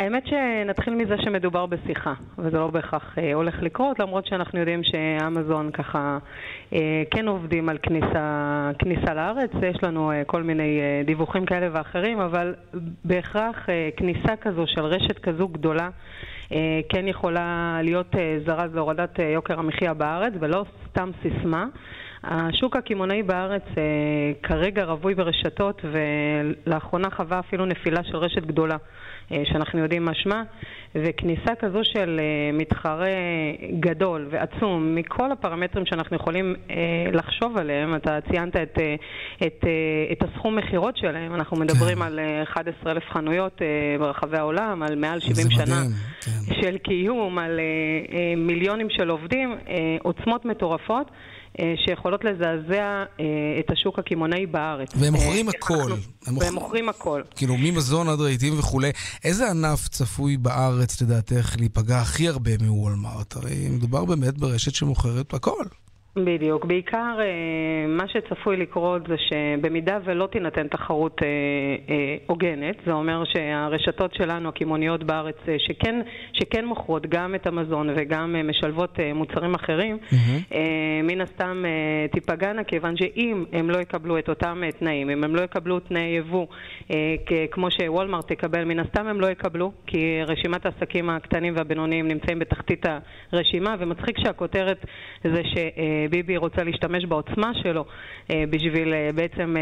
[0.00, 5.70] האמת שנתחיל מזה שמדובר בשיחה, וזה לא בהכרח אה, הולך לקרות, למרות שאנחנו יודעים שאמזון
[5.70, 6.18] ככה
[6.72, 11.68] אה, כן עובדים על כניסה, כניסה לארץ, יש לנו אה, כל מיני אה, דיווחים כאלה
[11.72, 12.54] ואחרים, אבל
[13.04, 15.88] בהכרח אה, כניסה כזו של רשת כזו גדולה
[16.52, 21.66] אה, כן יכולה להיות אה, זרז להורדת אה, יוקר המחיה בארץ, ולא סתם סיסמה.
[22.24, 23.82] השוק הקמעונאי בארץ אה,
[24.42, 28.76] כרגע רווי ברשתות ולאחרונה חווה אפילו נפילה של רשת גדולה.
[29.32, 30.42] אה, שאנחנו יודעים מה שמה,
[30.94, 33.06] וכניסה כזו של אה, מתחרה
[33.80, 36.76] גדול ועצום מכל הפרמטרים שאנחנו יכולים אה,
[37.12, 38.78] לחשוב עליהם, אתה ציינת את,
[39.46, 39.64] את,
[40.12, 42.02] את הסכום מכירות שלהם, אנחנו מדברים כן.
[42.02, 43.62] על 11,000 חנויות
[43.98, 45.90] ברחבי העולם, על מעל 70 שנה מדהים,
[46.20, 46.54] כן.
[46.62, 47.60] של קיום, על
[48.36, 49.56] מיליונים של עובדים,
[50.02, 51.10] עוצמות מטורפות.
[51.58, 53.24] אה, שיכולות לזעזע אה,
[53.60, 54.88] את השוק הקמעונאי בארץ.
[54.94, 55.92] והם מוכרים אה, הכל.
[56.40, 57.22] והם מוכרים הכל.
[57.36, 58.90] כאילו, ממזון עד רהיטים וכולי.
[59.24, 63.36] איזה ענף צפוי בארץ, לדעתך, להיפגע הכי הרבה מוולמארט?
[63.36, 65.64] הרי מדובר באמת ברשת שמוכרת הכל.
[66.16, 66.64] בדיוק.
[66.64, 71.28] בעיקר אה, מה שצפוי לקרות זה שבמידה ולא תינתן תחרות אה,
[71.88, 76.00] אה, הוגנת, זה אומר שהרשתות שלנו, הקמעוניות בארץ, שכן,
[76.32, 80.54] שכן מוכרות גם את המזון וגם משלבות מוצרים אחרים, mm-hmm.
[81.02, 81.64] מן הסתם
[82.12, 86.46] תיפגענה, כיוון שאם הם לא יקבלו את אותם תנאים, אם הם לא יקבלו תנאי יבוא
[87.50, 92.86] כמו שוולמרט תקבל, מן הסתם הם לא יקבלו, כי רשימת העסקים הקטנים והבינוניים נמצאים בתחתית
[93.32, 94.86] הרשימה, ומצחיק שהכותרת
[95.24, 95.56] זה ש...
[96.10, 97.84] ביבי רוצה להשתמש בעוצמה שלו
[98.30, 99.56] בשביל בעצם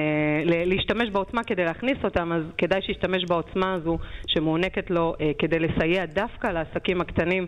[0.45, 6.47] להשתמש בעוצמה כדי להכניס אותם, אז כדאי שישתמש בעוצמה הזו שמוענקת לו כדי לסייע דווקא
[6.47, 7.47] לעסקים הקטנים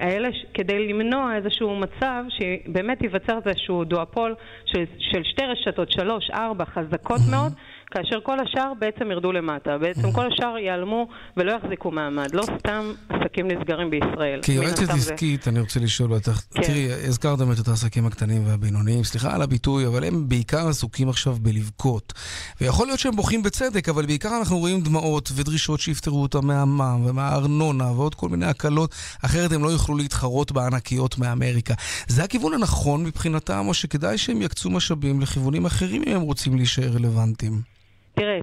[0.00, 4.34] האלה, כדי למנוע איזשהו מצב שבאמת ייווצר איזשהו דואפול
[4.66, 7.52] של, של שתי רשתות, שלוש, ארבע, חזקות מאוד.
[7.90, 9.78] כאשר כל השאר בעצם ירדו למטה.
[9.78, 12.34] בעצם כל השאר ייעלמו ולא יחזיקו מעמד.
[12.34, 14.40] לא סתם עסקים נסגרים בישראל.
[14.42, 16.62] כיועצת עסקית, אני רוצה לשאול אותך, כן.
[16.62, 22.12] תראי, הזכרתם את העסקים הקטנים והבינוניים, סליחה על הביטוי, אבל הם בעיקר עסוקים עכשיו בלבכות.
[22.60, 27.92] ויכול להיות שהם בוכים בצדק, אבל בעיקר אנחנו רואים דמעות ודרישות שיפטרו אותם מהמע"מ ומהארנונה
[27.92, 31.74] ועוד כל מיני הקלות, אחרת הם לא יוכלו להתחרות בענקיות מאמריקה.
[32.08, 36.88] זה הכיוון הנכון מבחינתם, או שכדאי שהם יקצו משאבים לכיוונים אחרים אם הם רוצים להישאר
[36.88, 37.79] רלוונטיים?
[38.14, 38.38] תראה,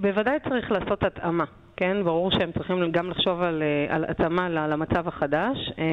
[0.00, 1.44] בוודאי צריך לעשות התאמה.
[1.76, 1.96] כן?
[2.04, 5.84] ברור שהם צריכים גם לחשוב על, אה, על התאמה למצב החדש, אה,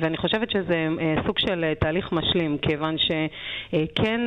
[0.00, 4.20] ואני חושבת שזה אה, סוג של תהליך משלים, כיוון שכן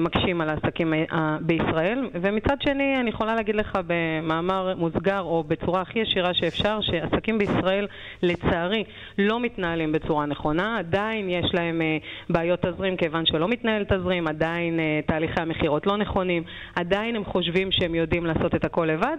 [0.00, 0.92] מקשים על העסקים
[1.40, 7.38] בישראל, ומצד שני אני יכולה להגיד לך במאמר מוסגר או בצורה הכי ישירה שאפשר, שעסקים
[7.38, 7.86] בישראל
[8.22, 8.84] לצערי
[9.18, 11.82] לא מתנהלים בצורה נכונה, עדיין יש להם
[12.30, 16.42] בעיות תזרים כיוון שלא מתנהל תזרים, עדיין תהליכי המכירות לא נכונים,
[16.76, 19.16] עדיין הם חושבים שהם יודעים לעשות את הכל לבד,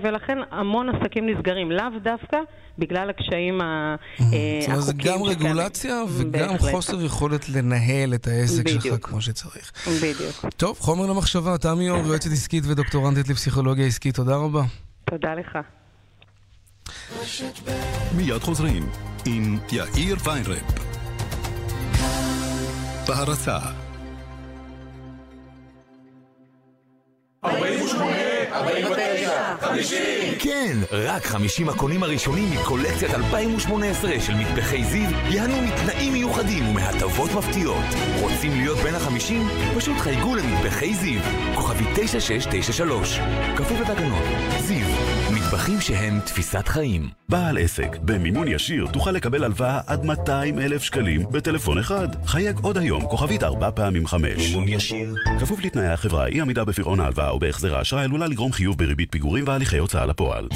[0.00, 2.36] ולכן המון עסקים נסגרים, לאו דווקא
[2.78, 4.60] בגלל הקשיים החוקיים.
[4.60, 9.72] זאת אומרת, זה גם רגולציה וגם חוסר יכולת לנהל את העסק שלך כמו שצריך.
[10.02, 10.54] בדיוק.
[10.56, 14.62] טוב, חומר למחשבה, תמי אור, יועצת עסקית ודוקטורנטית לפסיכולוגיה עסקית, תודה רבה.
[15.04, 15.58] תודה לך.
[18.16, 18.86] מיד חוזרים
[19.26, 20.62] עם יאיר ויינרב.
[23.08, 23.58] בהרצה
[27.44, 28.16] 48
[28.52, 30.34] 49, 50!
[30.38, 37.84] כן, רק 50 הקונים הראשונים מקולקציית 2018 של מטבחי זיו ייהנו מתנאים מיוחדים ומהטבות מפתיעות.
[38.20, 39.48] רוצים להיות בין החמישים?
[39.76, 41.20] פשוט חייגו למטבחי זיו,
[41.54, 43.20] כוכבי 9693.
[43.56, 44.22] כפוף לתקנון.
[44.60, 44.86] זיו,
[45.46, 47.08] מטבחים שהם תפיסת חיים.
[47.28, 52.08] בעל עסק, במימון ישיר תוכל לקבל הלוואה עד 200 אלף שקלים בטלפון אחד.
[52.26, 54.22] חייג עוד היום, כוכבית 4 פעמים 5.
[54.36, 55.14] מימון ישיר.
[55.40, 59.44] כפוף לתנאי החברה, אי עמידה בפירעון ההלוואה או בהחזר האשראי עלולה לגרום חיוב בריבית פיגורים
[59.46, 60.48] והליכי הוצאה לפועל.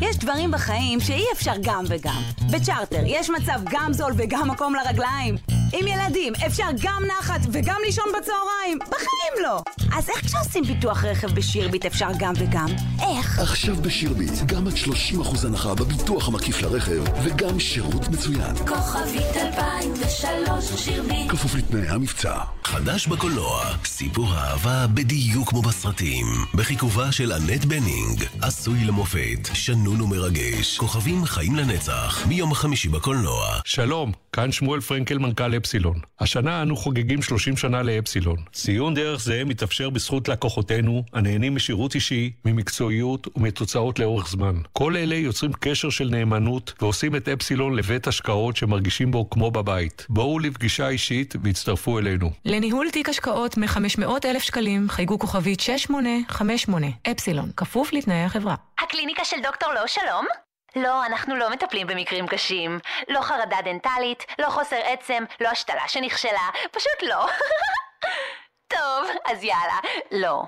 [0.00, 2.22] יש דברים בחיים שאי אפשר גם וגם.
[2.52, 5.63] בצ'רטר יש מצב גם זול וגם מקום לרגליים.
[5.72, 8.78] עם ילדים אפשר גם נחת וגם לישון בצהריים.
[8.78, 9.62] בחיים לא.
[9.96, 12.66] אז איך כשעושים ביטוח רכב בשירביט אפשר גם וגם?
[13.02, 13.38] איך?
[13.38, 18.56] עכשיו בשירביט, גם עד 30% הנחה בביטוח המקיף לרכב וגם שירות מצוין.
[18.56, 21.30] כוכבית 2003 שירביט.
[21.30, 22.38] כפוף לתנאי המבצע.
[22.64, 26.26] חדש בקולנוע, סיפור אהבה בדיוק כמו בסרטים.
[26.54, 33.46] בחיכובה של אנט בנינג, עשוי למופת, שנון ומרגש, כוכבים חיים לנצח, מיום חמישי בקולנוע.
[33.64, 36.00] שלום, כאן שמואל פרנקל, מנכ"ל אפסילון.
[36.20, 38.36] השנה אנו חוגגים 30 שנה לאפסילון.
[38.52, 44.54] ציון דרך זה מתאפשר בזכות לקוחותינו, הנהנים משירות אישי, ממקצועיות ומתוצאות לאורך זמן.
[44.72, 50.06] כל אלה יוצרים קשר של נאמנות ועושים את אפסילון לבית השקעות שמרגישים בו כמו בבית.
[50.08, 52.30] בואו לפגישה אישית והצטרפו אלינו.
[52.44, 58.54] לניהול תיק השקעות מ-500 אלף שקלים, חייגו כוכבית 6858, אפסילון, כפוף לתנאי החברה.
[58.78, 60.43] הקליניקה של דוקטור לא שלום?
[60.76, 62.78] לא, אנחנו לא מטפלים במקרים קשים.
[63.08, 67.26] לא חרדה דנטלית, לא חוסר עצם, לא השתלה שנכשלה, פשוט לא.
[68.74, 69.78] טוב, אז יאללה,
[70.12, 70.42] לא.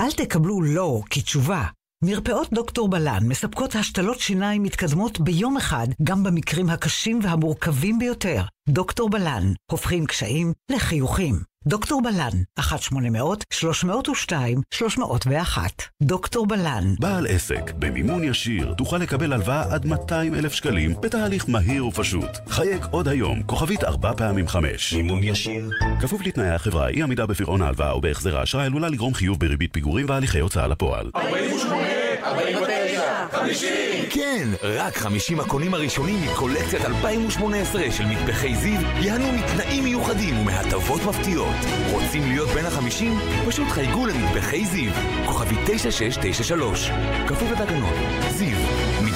[0.00, 1.62] אל תקבלו לא כתשובה.
[2.04, 8.42] מרפאות דוקטור בלן מספקות השתלות שיניים מתקדמות ביום אחד, גם במקרים הקשים והמורכבים ביותר.
[8.68, 11.51] דוקטור בלן, הופכים קשיים לחיוכים.
[11.66, 15.58] דוקטור בלן, 1-800-302-301.
[16.02, 16.84] דוקטור בלן.
[17.00, 22.38] בעל עסק, במימון ישיר, תוכל לקבל הלוואה עד 200 אלף שקלים בתהליך מהיר ופשוט.
[22.48, 24.92] חייג עוד היום, כוכבית 4 פעמים 5.
[24.92, 25.70] מימון ישיר.
[26.00, 30.06] כפוף לתנאי החברה, אי עמידה בפירעון ההלוואה או בהחזר האשראי עלולה לגרום חיוב בריבית פיגורים
[30.08, 31.10] והליכי הוצאה לפועל.
[31.16, 33.70] 48, 49, 50!
[34.10, 41.56] כן, רק 50 הקונים הראשונים מקולקציית 2018 של מטבחי זיו ייהנו מתנאים מיוחדים ומהטבות מפתיעות.
[41.90, 43.18] רוצים להיות בין החמישים?
[43.46, 44.92] פשוט חייגו למטבחי זיו,
[45.26, 46.90] כוכבי 9693.
[47.26, 47.94] כפוף לתקנון.
[48.30, 48.56] זיו,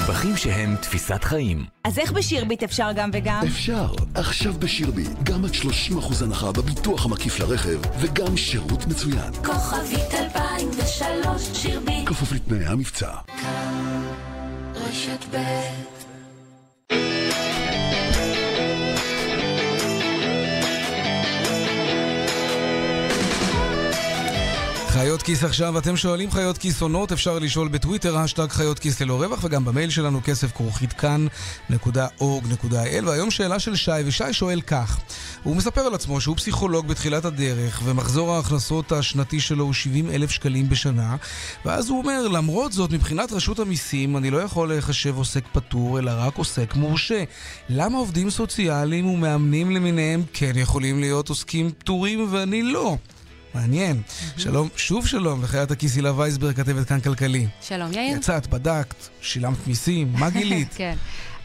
[0.07, 1.65] מטבחים שהם תפיסת חיים.
[1.83, 3.41] אז איך בשירביט אפשר גם וגם?
[3.47, 3.87] אפשר.
[4.15, 9.33] עכשיו בשירביט, גם עד 30% הנחה בביטוח המקיף לרכב וגם שירות מצוין.
[9.45, 12.07] כוכבית 2003 שירביט.
[12.07, 13.11] כפוף לתנאי המבצע.
[14.75, 15.96] רשת ב'
[25.17, 29.23] חיות כיס עכשיו, אתם שואלים חיות כיס עונות, אפשר לשאול בטוויטר, השטג חיות כיס ללא
[29.23, 33.05] רווח, וגם במייל שלנו כסף כרוכית כאן.org.il.
[33.05, 34.99] והיום שאלה של שי, ושי שואל כך,
[35.43, 40.31] הוא מספר על עצמו שהוא פסיכולוג בתחילת הדרך, ומחזור ההכנסות השנתי שלו הוא 70 אלף
[40.31, 41.15] שקלים בשנה,
[41.65, 46.11] ואז הוא אומר, למרות זאת, מבחינת רשות המיסים, אני לא יכול להיחשב עוסק פטור, אלא
[46.15, 47.23] רק עוסק מורשה.
[47.69, 52.97] למה עובדים סוציאליים ומאמנים למיניהם כן יכולים להיות עוסקים פטורים ואני לא?
[53.53, 54.01] מעניין.
[54.37, 57.47] שלום, שוב שלום לחיית הכיס הילה וייסברג, כתבת כאן כלכלי.
[57.61, 58.17] שלום, יאיר.
[58.17, 60.73] יצאת, בדקת, שילמת מיסים, מה גילית?
[60.75, 60.95] כן.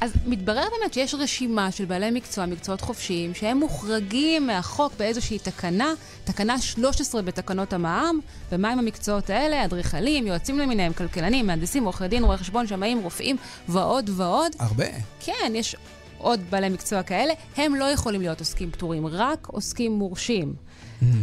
[0.00, 5.92] אז מתברר באמת שיש רשימה של בעלי מקצוע, מקצועות חופשיים, שהם מוחרגים מהחוק באיזושהי תקנה,
[6.24, 8.20] תקנה 13 בתקנות המע"מ,
[8.52, 9.64] ומהם המקצועות האלה?
[9.64, 13.36] אדריכלים, יועצים למיניהם, כלכלנים, מהנדסים, עורכי דין, רואי חשבון, שמאים, רופאים
[13.68, 14.52] ועוד ועוד.
[14.58, 14.86] הרבה.
[15.20, 15.76] כן, יש
[16.18, 17.32] עוד בעלי מקצוע כאלה.
[17.56, 20.54] הם לא יכולים להיות עוסקים פטורים, רק עוסקים מורשים.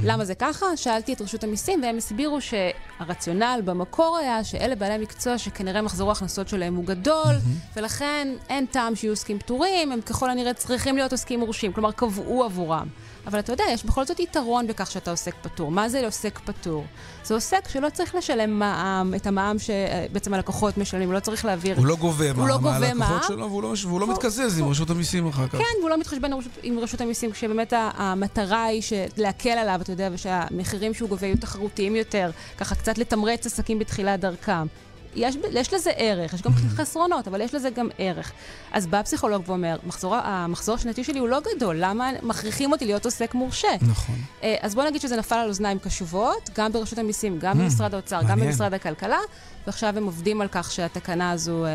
[0.03, 0.77] למה זה ככה?
[0.77, 6.47] שאלתי את רשות המיסים והם הסבירו שהרציונל במקור היה שאלה בעלי מקצוע שכנראה מחזור ההכנסות
[6.47, 7.35] שלהם הוא גדול,
[7.75, 12.43] ולכן אין טעם שיהיו עוסקים פטורים, הם ככל הנראה צריכים להיות עוסקים מורשים, כלומר קבעו
[12.43, 12.87] עבורם.
[13.27, 15.71] אבל אתה יודע, יש בכל זאת יתרון בכך שאתה עוסק פטור.
[15.71, 16.85] מה זה עוסק פטור?
[17.23, 21.77] זה עוסק שלא צריך לשלם מע"מ, את המע"מ שבעצם הלקוחות משלמים, הוא לא צריך להעביר...
[21.77, 24.89] הוא לא גובה מע"מ לא על הלקוחות שלו, והוא לא, והוא לא מתקזז עם רשות
[24.89, 25.57] המיסים אחר כך.
[25.57, 26.31] כן, והוא לא מתחשבן
[26.63, 28.81] עם רשות המיסים, כשבאמת המטרה היא
[29.17, 34.19] להקל עליו, אתה יודע, ושהמחירים שהוא גובה יהיו תחרותיים יותר, ככה קצת לתמרץ עסקים בתחילת
[34.19, 34.67] דרכם.
[35.15, 38.31] יש, יש לזה ערך, יש גם חסרונות, אבל יש לזה גם ערך.
[38.71, 43.05] אז בא פסיכולוג ואומר, מחזור, המחזור השנתי שלי הוא לא גדול, למה מכריחים אותי להיות
[43.05, 43.67] עוסק מורשה?
[43.81, 44.15] נכון.
[44.61, 48.39] אז בוא נגיד שזה נפל על אוזניים קשובות, גם ברשות המיסים, גם במשרד האוצר, גם
[48.39, 49.19] במשרד הכלכלה,
[49.67, 51.69] ועכשיו הם עובדים על כך שהתקנה הזו אה,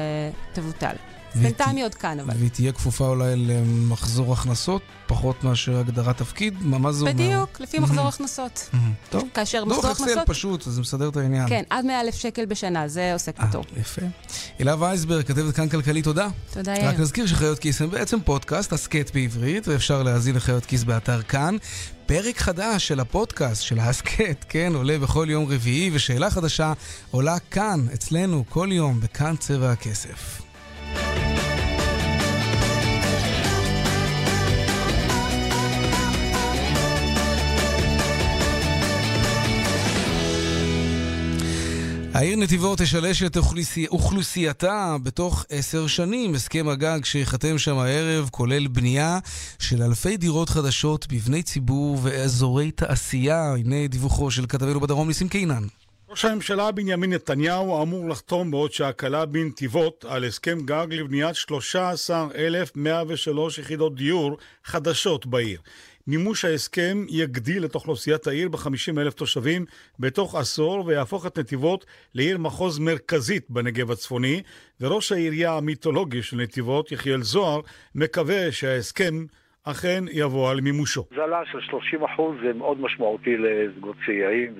[0.53, 0.95] תבוטל.
[1.35, 2.35] בינתיים היא עוד כאן, אבל.
[2.39, 6.55] והיא תהיה כפופה אולי למחזור הכנסות, פחות מאשר הגדרת תפקיד?
[6.61, 7.13] מה זה אומר?
[7.13, 8.71] בדיוק, לפי מחזור הכנסות.
[9.11, 9.25] טוב.
[9.35, 10.07] כאשר מחזור הכנסות...
[10.07, 11.49] דוח אקסל פשוט, זה מסדר את העניין.
[11.49, 13.65] כן, עד 100 אלף שקל בשנה, זה עוסק פטור.
[13.81, 14.03] יפה.
[14.59, 16.29] הילה וייסברג, כתבת כאן כלכלי, תודה.
[16.53, 16.89] תודה, יאיר.
[16.89, 21.57] רק נזכיר שחיות כיס הם בעצם פודקאסט, הסכת בעברית, ואפשר להאזין לחיות כיס באתר כאן.
[22.07, 26.73] פרק חדש של הפודקאסט, של ההסכת, כן, עולה בכל יום רביעי, ושאלה חדשה
[27.11, 30.44] עולה כאן, אצלנו, כל יום, בכאן צבע הכסף.
[42.15, 43.87] העיר נתיבות תשלש את אוכלוסי...
[43.87, 46.35] אוכלוסייתה בתוך עשר שנים.
[46.35, 49.19] הסכם הגג שיחתם שם הערב כולל בנייה
[49.59, 53.55] של אלפי דירות חדשות, מבני ציבור ואזורי תעשייה.
[53.55, 55.63] הנה דיווחו של כתבנו בדרום ניסים קינן.
[56.09, 63.59] ראש הממשלה בנימין נתניהו אמור לחתום בעוד שעה קלה בנתיבות על הסכם גג לבניית 13,103
[63.59, 65.61] יחידות דיור חדשות בעיר.
[66.07, 69.65] מימוש ההסכם יגדיל את אוכלוסיית העיר ב-50 אלף תושבים
[69.99, 74.43] בתוך עשור ויהפוך את נתיבות לעיר מחוז מרכזית בנגב הצפוני,
[74.81, 77.61] וראש העירייה המיתולוגי של נתיבות, יחיאל זוהר,
[77.95, 79.15] מקווה שההסכם
[79.65, 81.05] אכן יבוא על מימושו.
[81.15, 84.55] זלה של 30 אחוז זה מאוד משמעותי לזוגות צעירים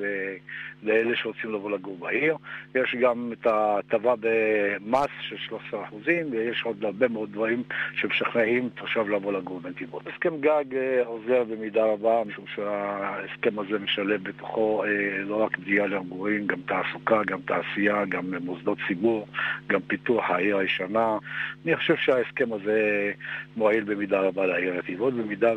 [0.85, 2.37] ולאלה שרוצים לבוא לגור בעיר.
[2.75, 7.63] יש גם את ההטבה במס של 13 אחוזים, ויש עוד הרבה מאוד דברים
[7.95, 10.07] שמשכנעים תושב לבוא לגור בנתיבות.
[10.07, 10.65] הסכם גג
[11.05, 14.85] עוזר במידה רבה, משום שההסכם הזה משלב בתוכו
[15.25, 19.27] לא רק בנייה למגורים, גם תעסוקה, גם תעשייה, גם מוסדות ציבור,
[19.67, 21.19] גם פיתוח העיר הישנה.
[21.65, 23.13] אני חושב שההסכם הזה
[23.57, 25.15] מועיל במידה רבה לעיר נתיבות.
[25.15, 25.53] במידה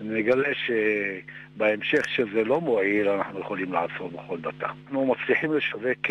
[0.00, 4.68] ונגלה שבהמשך שזה לא מועיל, אנחנו יכולים לעצור בכל דקה.
[4.84, 6.06] אנחנו מצליחים לשווק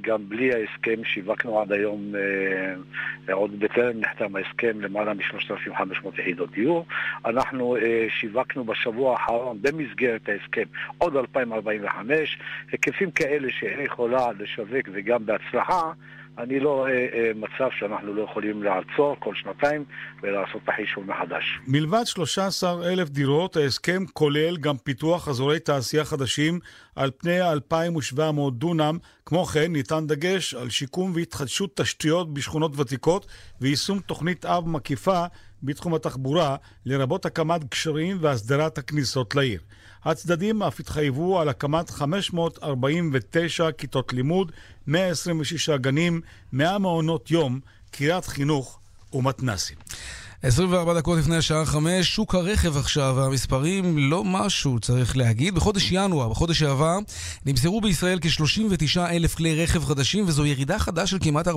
[0.00, 2.12] גם בלי ההסכם, שיווקנו עד היום,
[3.32, 6.86] עוד בטרם נחתם ההסכם, למעלה מ-3,500 יחידות דיור.
[7.24, 7.76] אנחנו
[8.08, 10.64] שיווקנו בשבוע האחרון במסגרת ההסכם
[10.98, 12.38] עוד 2,045,
[12.72, 15.92] היקפים כאלה שאין יכולה לשווק וגם בהצלחה.
[16.38, 19.84] אני לא רואה אה, מצב שאנחנו לא יכולים לעצור כל שנתיים
[20.22, 21.58] ולעשות את החישוב מחדש.
[21.66, 26.58] מלבד 13 אלף דירות, ההסכם כולל גם פיתוח אזורי תעשייה חדשים
[26.96, 28.98] על פני 2,700 דונם.
[29.26, 33.26] כמו כן, ניתן דגש על שיקום והתחדשות תשתיות בשכונות ותיקות
[33.60, 35.24] ויישום תוכנית אב מקיפה
[35.62, 39.60] בתחום התחבורה, לרבות הקמת גשרים והסדרת הכניסות לעיר.
[40.06, 44.52] הצדדים אף התחייבו על הקמת 549 כיתות לימוד,
[44.86, 46.20] 126 גנים,
[46.52, 48.78] 100 מעונות יום, קריית חינוך
[49.12, 49.76] ומתנסים.
[50.46, 55.54] 24 דקות לפני השעה 5, שוק הרכב עכשיו, המספרים לא משהו, צריך להגיד.
[55.54, 56.98] בחודש ינואר, בחודש שעבר,
[57.46, 61.52] נמסרו בישראל כ-39 אלף כלי רכב חדשים, וזו ירידה חדה של כמעט 14%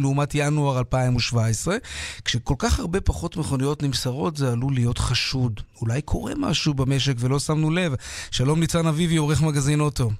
[0.00, 1.76] לעומת ינואר 2017.
[2.24, 5.60] כשכל כך הרבה פחות מכוניות נמסרות, זה עלול להיות חשוד.
[5.80, 7.94] אולי קורה משהו במשק ולא שמנו לב.
[8.30, 10.10] שלום ניצן אביבי, עורך מגזין אוטו.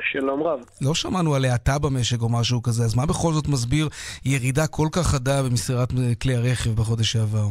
[0.00, 0.60] שלום רב.
[0.80, 3.88] לא שמענו על האטה במשק או משהו כזה, אז מה בכל זאת מסביר
[4.24, 5.88] ירידה כל כך חדה במסירת
[6.22, 7.48] כלי הרכב בחודש שעבר?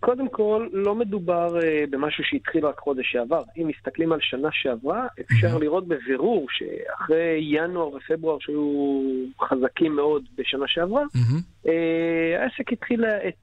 [0.00, 3.42] קודם כל, לא מדובר uh, במשהו שהתחיל רק חודש שעבר.
[3.56, 5.60] אם מסתכלים על שנה שעברה, אפשר mm-hmm.
[5.60, 8.70] לראות בבירור שאחרי ינואר ופברואר שהיו
[9.40, 11.68] חזקים מאוד בשנה שעברה, uh,
[12.38, 13.34] העסק התחיל להאט.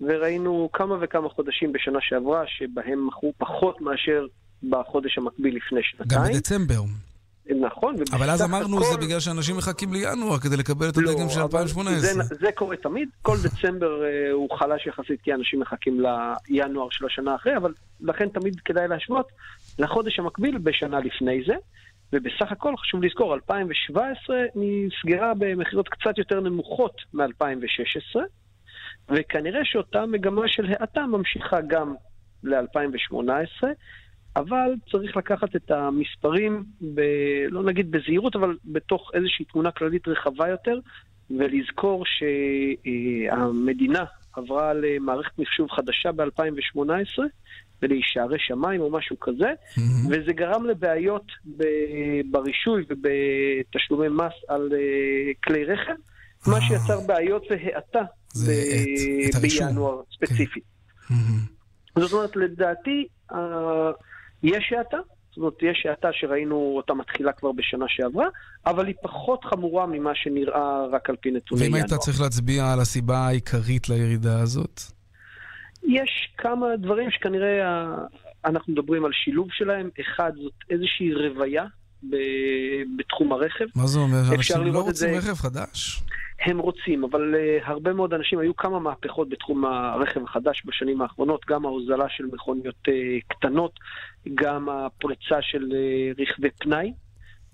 [0.00, 4.26] וראינו כמה וכמה חודשים בשנה שעברה שבהם מכרו פחות מאשר
[4.62, 6.20] בחודש המקביל לפני שנתיים.
[6.22, 6.82] גם בדצמבר.
[7.60, 7.94] נכון.
[8.12, 8.86] אבל אז אמרנו הכל...
[8.86, 12.00] זה בגלל שאנשים מחכים לינואר כדי לקבל את הדגם לא, של 2018.
[12.00, 16.00] זה, זה קורה תמיד, כל דצמבר uh, הוא חלש יחסית כי אנשים מחכים
[16.48, 19.26] לינואר של השנה אחרי, אבל לכן תמיד כדאי להשוות
[19.78, 21.54] לחודש המקביל בשנה לפני זה.
[22.12, 28.20] ובסך הכל חשוב לזכור, 2017 נסגרה במחירות קצת יותר נמוכות מ-2016,
[29.08, 31.94] וכנראה שאותה מגמה של האטה ממשיכה גם
[32.44, 33.66] ל-2018.
[34.36, 36.64] אבל צריך לקחת את המספרים,
[36.94, 37.00] ב,
[37.48, 40.78] לא נגיד בזהירות, אבל בתוך איזושהי תמונה כללית רחבה יותר,
[41.30, 42.04] ולזכור
[43.26, 47.22] שהמדינה עברה למערכת מחשוב חדשה ב-2018,
[47.82, 50.06] ולהישארי שמיים או משהו כזה, mm-hmm.
[50.10, 51.26] וזה גרם לבעיות
[51.56, 54.74] ב- ברישוי ובתשלומי מס על uh,
[55.44, 55.92] כלי רכב,
[56.46, 56.60] מה אה.
[56.60, 58.02] שיצר בעיות והאטה
[58.46, 60.64] ב- בינואר ספציפית.
[61.08, 61.14] כן.
[61.14, 62.00] Mm-hmm.
[62.00, 63.06] זאת אומרת, לדעתי,
[64.42, 64.96] יש האטה,
[65.28, 68.26] זאת אומרת, יש האטה שראינו אותה מתחילה כבר בשנה שעברה,
[68.66, 71.80] אבל היא פחות חמורה ממה שנראה רק על פי נתוני ינואר.
[71.80, 74.80] ואם היית צריך להצביע על הסיבה העיקרית לירידה הזאת?
[75.82, 77.86] יש כמה דברים שכנראה
[78.44, 79.90] אנחנו מדברים על שילוב שלהם.
[80.00, 81.64] אחד, זאת איזושהי רוויה
[82.96, 83.64] בתחום הרכב.
[83.74, 84.34] מה זה אומר?
[84.34, 85.18] אנשים לא רוצים זה...
[85.18, 86.02] רכב חדש?
[86.40, 91.46] הם רוצים, אבל uh, הרבה מאוד אנשים, היו כמה מהפכות בתחום הרכב החדש בשנים האחרונות,
[91.48, 92.90] גם ההוזלה של מכוניות uh,
[93.28, 93.72] קטנות,
[94.34, 96.92] גם הפריצה של uh, רכבי פנאי,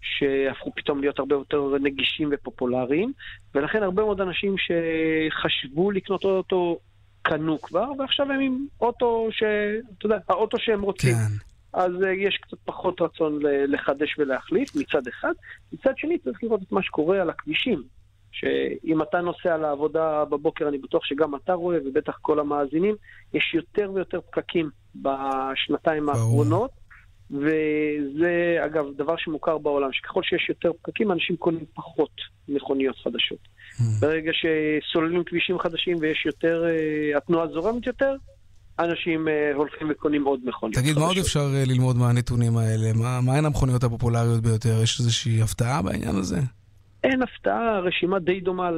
[0.00, 3.12] שהפכו פתאום להיות הרבה יותר נגישים ופופולריים,
[3.54, 6.78] ולכן הרבה מאוד אנשים שחשבו לקנות אוטו
[7.22, 9.42] קנו כבר, ועכשיו הם עם אוטו ש...
[9.98, 11.14] אתה יודע, האוטו שהם רוצים.
[11.14, 11.55] כן.
[11.76, 15.32] אז uh, יש קצת פחות רצון לחדש ולהחליף מצד אחד.
[15.72, 17.82] מצד שני צריך לראות את מה שקורה על הכבישים.
[18.32, 22.94] שאם אתה נוסע לעבודה בבוקר, אני בטוח שגם אתה רואה, ובטח כל המאזינים,
[23.34, 26.70] יש יותר ויותר פקקים בשנתיים האחרונות.
[27.30, 32.10] וזה, אגב, דבר שמוכר בעולם, שככל שיש יותר פקקים, אנשים קונים פחות
[32.48, 33.38] מכוניות חדשות.
[33.38, 33.82] Mm.
[34.00, 38.14] ברגע שסוללים כבישים חדשים ויש יותר, uh, התנועה זורמת יותר,
[38.78, 40.98] אנשים uh, הולכים וקונים עוד מכוניות תגיד.
[40.98, 42.92] מה עוד אפשר uh, ללמוד מהנתונים האלה?
[42.94, 44.82] מה, מהן המכוניות הפופולריות ביותר?
[44.82, 46.36] יש איזושהי הפתעה בעניין הזה?
[47.06, 48.70] אין הפתעה, רשימה די דומה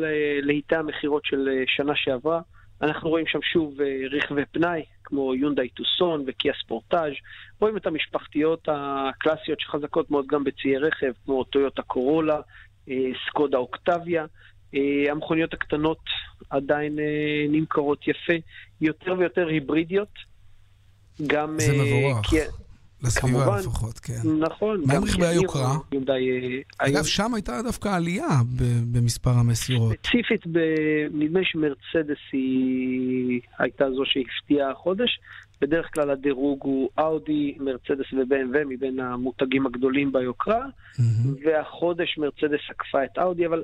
[0.42, 2.40] להיטי המכירות של אה, שנה שעברה.
[2.82, 7.12] אנחנו רואים שם שוב אה, רכבי פנאי, כמו יונדאי טוסון וקיה ספורטאז'.
[7.60, 12.40] רואים את המשפחתיות הקלאסיות שחזקות מאוד גם בציי רכב, כמו טויוטה קורולה,
[12.88, 12.94] אה,
[13.28, 14.26] סקודה אוקטביה.
[15.10, 15.98] המכוניות הקטנות
[16.50, 16.98] עדיין
[17.48, 18.32] נמכרות יפה,
[18.80, 20.12] יותר ויותר היברידיות.
[21.26, 21.56] גם...
[21.58, 22.32] זה מבורך.
[23.02, 24.20] לסביבה כמובן, לפחות, כן.
[24.38, 24.82] נכון.
[24.86, 25.76] מה עם רכבי היוקרה?
[26.78, 28.40] אגב, שם הייתה דווקא עלייה
[28.92, 29.92] במספר המסירות.
[29.92, 30.40] ספציפית,
[31.12, 35.20] נדמה שמרצדס היא הייתה זו שהפתיעה החודש.
[35.60, 41.02] בדרך כלל הדירוג הוא אאודי, מרצדס ו-BMW מבין המותגים הגדולים ביוקרה, mm-hmm.
[41.46, 43.62] והחודש מרצדס עקפה את אאודי, אבל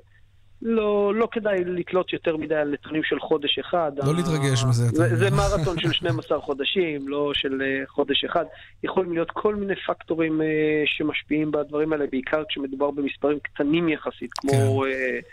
[0.62, 3.92] לא, לא כדאי לתלות יותר מדי על נתונים של חודש אחד.
[4.04, 4.84] לא להתרגש מזה.
[4.88, 8.44] זה, זה מרתון של 12 חודשים, לא של uh, חודש אחד.
[8.84, 10.44] יכולים להיות כל מיני פקטורים uh,
[10.86, 14.56] שמשפיעים בדברים האלה, בעיקר כשמדובר במספרים קטנים יחסית, כמו כן.
[14.56, 15.24] uh,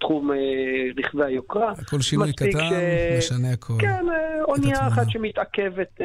[0.00, 0.34] תחום uh,
[0.98, 1.72] רכבי היוקרה.
[1.72, 3.18] הכל שינוי קטן, ש...
[3.18, 3.74] משנה הכל.
[3.78, 4.04] כן,
[4.48, 6.02] אונייה אחת שמתעכבת uh,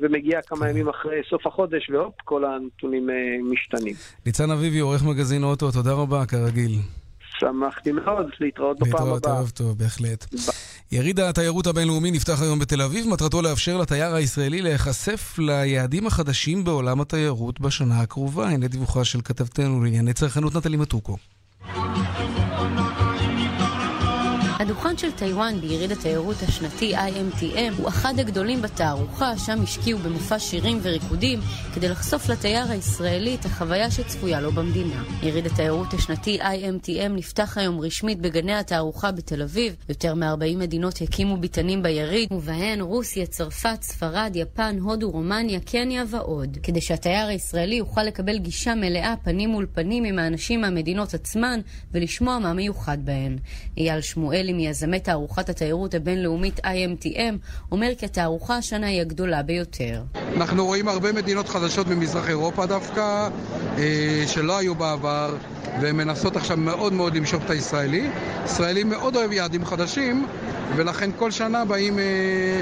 [0.00, 0.70] ומגיעה כמה כן.
[0.70, 3.94] ימים אחרי סוף החודש, והופ, כל הנתונים uh, משתנים.
[4.26, 6.72] ניצן אביבי, עורך מגזין אוטו, תודה רבה, כרגיל.
[7.40, 9.14] שמחתי מאוד להתראות בפעם הבאה.
[9.14, 10.26] להתראות טוב, טוב, בהחלט.
[10.92, 17.00] יריד התיירות הבינלאומי נפתח היום בתל אביב, מטרתו לאפשר לתייר הישראלי להיחשף ליעדים החדשים בעולם
[17.00, 18.48] התיירות בשנה הקרובה.
[18.48, 21.16] הנה דיווחה של כתבתנו לענייני צרכנות נטלי מתוקו.
[24.58, 30.78] הדוכן של טיוואן ביריד התיירות השנתי IMTM הוא אחד הגדולים בתערוכה, שם השקיעו במופע שירים
[30.82, 31.40] וריקודים
[31.74, 35.04] כדי לחשוף לתייר הישראלי את החוויה שצפויה לו במדינה.
[35.22, 39.76] יריד התיירות השנתי IMTM נפתח היום רשמית בגני התערוכה בתל אביב.
[39.88, 46.58] יותר מ-40 מדינות הקימו ביתנים ביריד, ובהן רוסיה, צרפת, ספרד, יפן, הודו, רומניה, קניה ועוד.
[46.62, 51.60] כדי שהתייר הישראלי יוכל לקבל גישה מלאה פנים מול פנים עם האנשים מהמדינות עצמן
[51.92, 53.38] ולשמוע מה מיוחד בהן.
[53.76, 57.34] אייל שמואל ישראלי מיזמי תערוכת התיירות הבינלאומית IMTM
[57.72, 60.02] אומר כי התערוכה השנה היא הגדולה ביותר.
[60.36, 63.28] אנחנו רואים הרבה מדינות חדשות ממזרח אירופה דווקא,
[63.78, 65.36] אה, שלא היו בעבר,
[65.80, 68.10] והן מנסות עכשיו מאוד מאוד למשוך את הישראלי.
[68.44, 70.26] ישראלי מאוד אוהב יעדים חדשים,
[70.76, 72.60] ולכן כל שנה באים אה,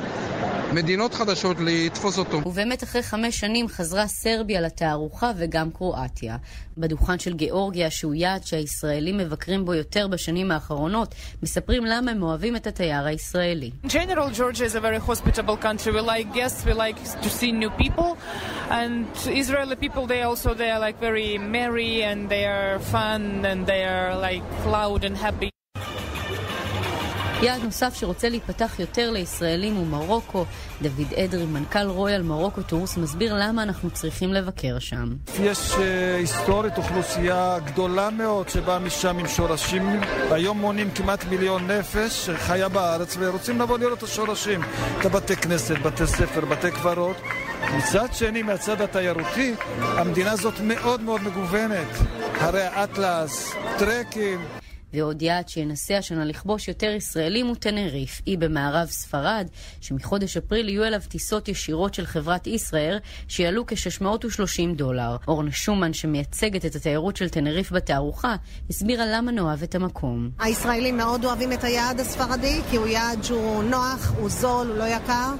[0.72, 2.40] מדינות חדשות לתפוס אותו.
[2.46, 6.36] ובאמת אחרי חמש שנים חזרה סרביה לתערוכה וגם קרואטיה.
[6.78, 12.56] בדוכן של גיאורגיה, שהוא יעד שהישראלים מבקרים בו יותר בשנים האחרונות, מספרים למה הם אוהבים
[12.56, 13.70] את התייר הישראלי.
[13.86, 14.30] General,
[22.16, 25.55] and they are fun and they are like loud and happy.
[27.42, 30.44] יעד נוסף שרוצה להיפתח יותר לישראלים הוא מרוקו.
[30.82, 35.08] דוד אדרי, מנכ"ל רויאל מרוקו טורוס, מסביר למה אנחנו צריכים לבקר שם.
[35.42, 35.78] יש uh,
[36.18, 40.00] היסטורית אוכלוסייה גדולה מאוד שבאה משם עם שורשים.
[40.30, 44.60] היום מונים כמעט מיליון נפש שחיה בארץ ורוצים לבוא לראות את השורשים.
[45.00, 47.16] את הבתי כנסת, בתי ספר, בתי קברות.
[47.76, 51.88] מצד שני, מהצד התיירותי, המדינה הזאת מאוד מאוד מגוונת.
[52.40, 54.65] הרי האטלס, טרקים.
[54.96, 59.46] ועוד יעד שינסה השנה לכבוש יותר ישראלים הוא טנריף, אי במערב ספרד,
[59.80, 65.16] שמחודש אפריל יהיו אליו טיסות ישירות של חברת ישראייר, שיעלו כ-630 דולר.
[65.28, 68.36] אורנה שומן, שמייצגת את התיירות של טנריף בתערוכה,
[68.70, 70.30] הסבירה למה נאהב את המקום.
[70.38, 74.84] הישראלים מאוד אוהבים את היעד הספרדי, כי הוא יעד שהוא נוח, הוא זול, הוא לא
[74.84, 75.32] יקר.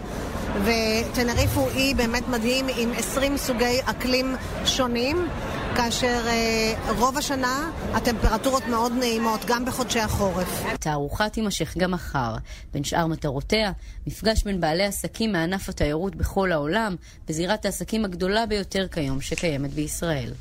[0.64, 5.28] וטנריף הוא אי באמת מדהים עם 20 סוגי אקלים שונים.
[5.77, 10.62] כאשר אה, רוב השנה הטמפרטורות מאוד נעימות, גם בחודשי החורף.
[10.64, 12.35] התערוכה תימשך גם מחר.
[12.72, 13.72] בין שאר מטרותיה,
[14.07, 16.97] מפגש בין בעלי עסקים מענף התיירות בכל העולם,
[17.29, 20.33] בזירת העסקים הגדולה ביותר כיום שקיימת בישראל.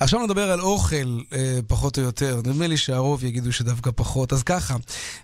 [0.00, 2.36] עכשיו נדבר על אוכל, אה, פחות או יותר.
[2.36, 4.32] נדמה לי שהרוב יגידו שדווקא פחות.
[4.32, 4.76] אז ככה,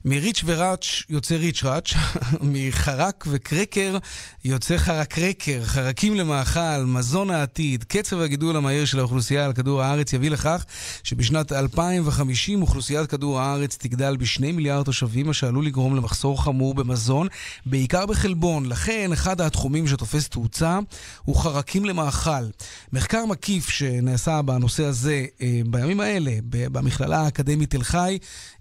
[0.05, 1.92] מריץ' וראץ' יוצא ריץ' ראץ',
[2.53, 3.98] מחרק וקרקר
[4.44, 10.30] יוצא חרקרקר, חרקים למאכל, מזון העתיד, קצב הגידול המהיר של האוכלוסייה על כדור הארץ יביא
[10.30, 10.64] לכך
[11.05, 17.28] שבשנת 2050 אוכלוסיית כדור הארץ תגדל בשני מיליארד תושבים, מה שעלול לגרום למחסור חמור במזון,
[17.66, 18.66] בעיקר בחלבון.
[18.66, 20.78] לכן, אחד התחומים שתופס תאוצה
[21.22, 22.45] הוא חרקים למאכל.
[22.93, 28.18] מחקר מקיף שנעשה בנושא הזה אה, בימים האלה, במכללה האקדמית תל חי,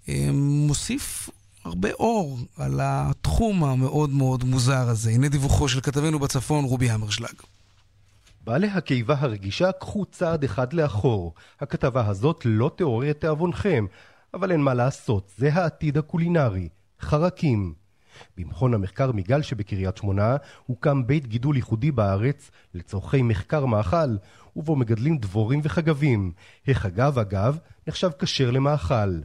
[0.08, 1.28] אה, מוסיף
[1.64, 5.10] הרבה אור על התחום המאוד מאוד מוזר הזה.
[5.10, 7.51] הנה דיווחו של כתבנו בצפון, רובי המרשלג.
[8.44, 11.34] בעלי הקיבה הרגישה, קחו צעד אחד לאחור.
[11.60, 13.86] הכתבה הזאת לא תעורר את תיאבונכם,
[14.34, 16.68] אבל אין מה לעשות, זה העתיד הקולינרי.
[17.00, 17.74] חרקים.
[18.36, 20.36] במכון המחקר מיגל שבקריית שמונה
[20.66, 24.16] הוקם בית גידול ייחודי בארץ לצורכי מחקר מאכל,
[24.56, 26.32] ובו מגדלים דבורים וחגבים.
[26.68, 29.20] החגב, אגב, נחשב כשר למאכל.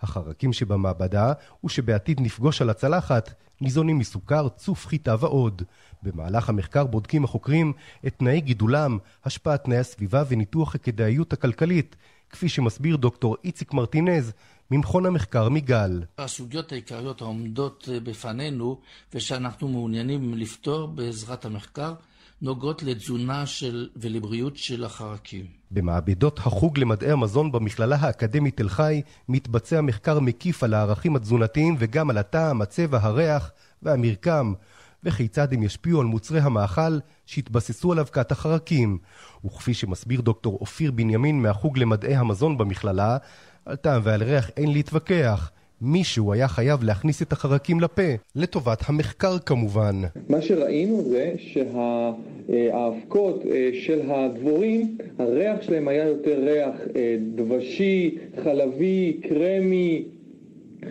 [0.00, 1.32] החרקים שבמעבדה,
[1.64, 5.62] ושבעתיד נפגוש על הצלחת, ניזונים מסוכר, צוף, חיטה ועוד.
[6.02, 7.72] במהלך המחקר בודקים החוקרים
[8.06, 11.96] את תנאי גידולם, השפעת תנאי הסביבה וניתוח הכדאיות הכלכלית,
[12.30, 14.32] כפי שמסביר דוקטור איציק מרטינז,
[14.70, 16.02] ממכון המחקר מגל.
[16.18, 18.80] הסוגיות העיקריות העומדות בפנינו
[19.14, 21.94] ושאנחנו מעוניינים לפתור בעזרת המחקר
[22.42, 25.46] נוגעות לתזונה של, ולבריאות של החרקים.
[25.70, 32.10] במעבדות החוג למדעי המזון במכללה האקדמית תל חי מתבצע מחקר מקיף על הערכים התזונתיים וגם
[32.10, 33.50] על הטעם, הצבע, הריח
[33.82, 34.52] והמרקם
[35.04, 38.98] וכיצד הם ישפיעו על מוצרי המאכל שהתבססו על אבקת החרקים.
[39.44, 43.16] וכפי שמסביר דוקטור אופיר בנימין מהחוג למדעי המזון במכללה,
[43.66, 45.50] על טעם ועל ריח אין להתווכח.
[45.84, 48.02] מישהו היה חייב להכניס את החרקים לפה,
[48.36, 50.02] לטובת המחקר כמובן.
[50.28, 59.20] מה שראינו זה שהאבקות אה, של הדבורים, הריח שלהם היה יותר ריח אה, דבשי, חלבי,
[59.28, 60.04] קרמי,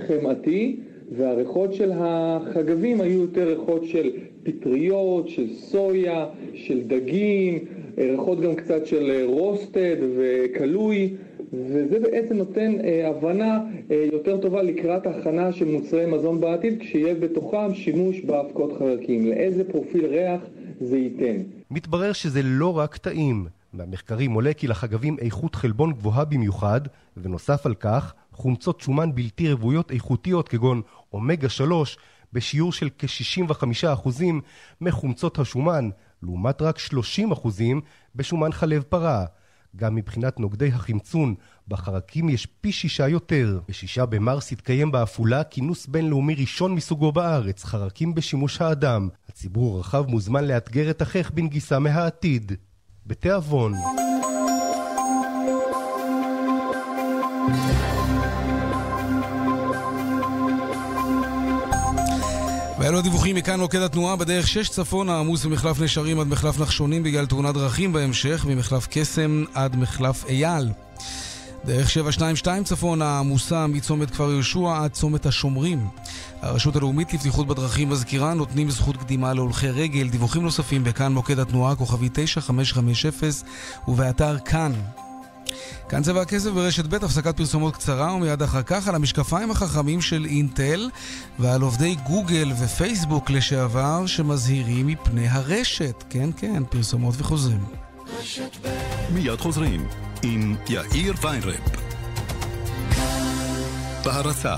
[0.07, 0.79] חמאתי,
[1.11, 4.11] והריחות של החגבים היו יותר ריחות של
[4.43, 7.65] פטריות, של סויה, של דגים,
[7.97, 11.13] ריחות גם קצת של רוסטד וקלוי.
[11.53, 13.59] וזה בעצם נותן אה, הבנה
[13.91, 19.25] אה, יותר טובה לקראת הכנה של מוצרי מזון בעתיד, כשיהיה בתוכם שימוש באבקות חרקים.
[19.25, 20.41] לאיזה פרופיל ריח
[20.81, 21.41] זה ייתן.
[21.71, 23.45] מתברר שזה לא רק טעים.
[23.73, 26.81] מהמחקרים עולה כי לחגבים איכות חלבון גבוהה במיוחד,
[27.17, 30.81] ונוסף על כך, חומצות שומן בלתי רוויות איכותיות כגון
[31.13, 31.97] אומגה 3
[32.33, 34.09] בשיעור של כ-65%
[34.81, 35.89] מחומצות השומן,
[36.23, 37.47] לעומת רק 30%
[38.15, 39.25] בשומן חלב פרה.
[39.75, 41.35] גם מבחינת נוגדי החמצון,
[41.67, 43.59] בחרקים יש פי שישה יותר.
[43.69, 49.09] בשישה במרס התקיים בעפולה כינוס בינלאומי ראשון מסוגו בארץ, חרקים בשימוש האדם.
[49.29, 52.51] הציבור הרחב מוזמן לאתגר את החך בנגיסה מהעתיד.
[53.05, 53.73] בתיאבון.
[62.81, 67.25] ואלו הדיווחים מכאן מוקד התנועה בדרך 6 צפונה עמוס ממחלף נשרים עד מחלף נחשונים בגלל
[67.25, 70.69] תאונת דרכים בהמשך, ממחלף קסם עד מחלף אייל.
[71.65, 75.87] דרך 722 צפונה עמוסה מצומת כפר יהושע עד צומת השומרים.
[76.41, 80.09] הרשות הלאומית לבטיחות בדרכים מזכירה נותנים זכות קדימה להולכי רגל.
[80.09, 83.11] דיווחים נוספים בכאן מוקד התנועה כוכבי 9550
[83.87, 84.71] ובאתר כאן.
[85.89, 90.25] כאן צבע הכסף ברשת ב', הפסקת פרסומות קצרה ומיד אחר כך על המשקפיים החכמים של
[90.25, 90.89] אינטל
[91.39, 96.03] ועל עובדי גוגל ופייסבוק לשעבר שמזהירים מפני הרשת.
[96.09, 97.63] כן, כן, פרסומות וחוזרים.
[99.13, 99.87] מיד חוזרים
[100.23, 101.61] עם יאיר ויינרב.
[104.05, 104.55] בהרצה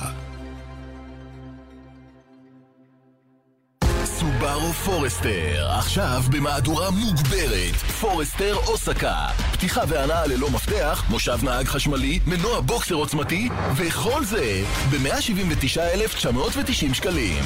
[4.23, 7.75] סובארו פורסטר, עכשיו במהדורה מוגברת.
[7.75, 9.27] פורסטר אוסקה.
[9.51, 17.43] פתיחה והנעה ללא מפתח, מושב נהג חשמלי, מנוע בוקסר עוצמתי, וכל זה ב-179,990 שקלים.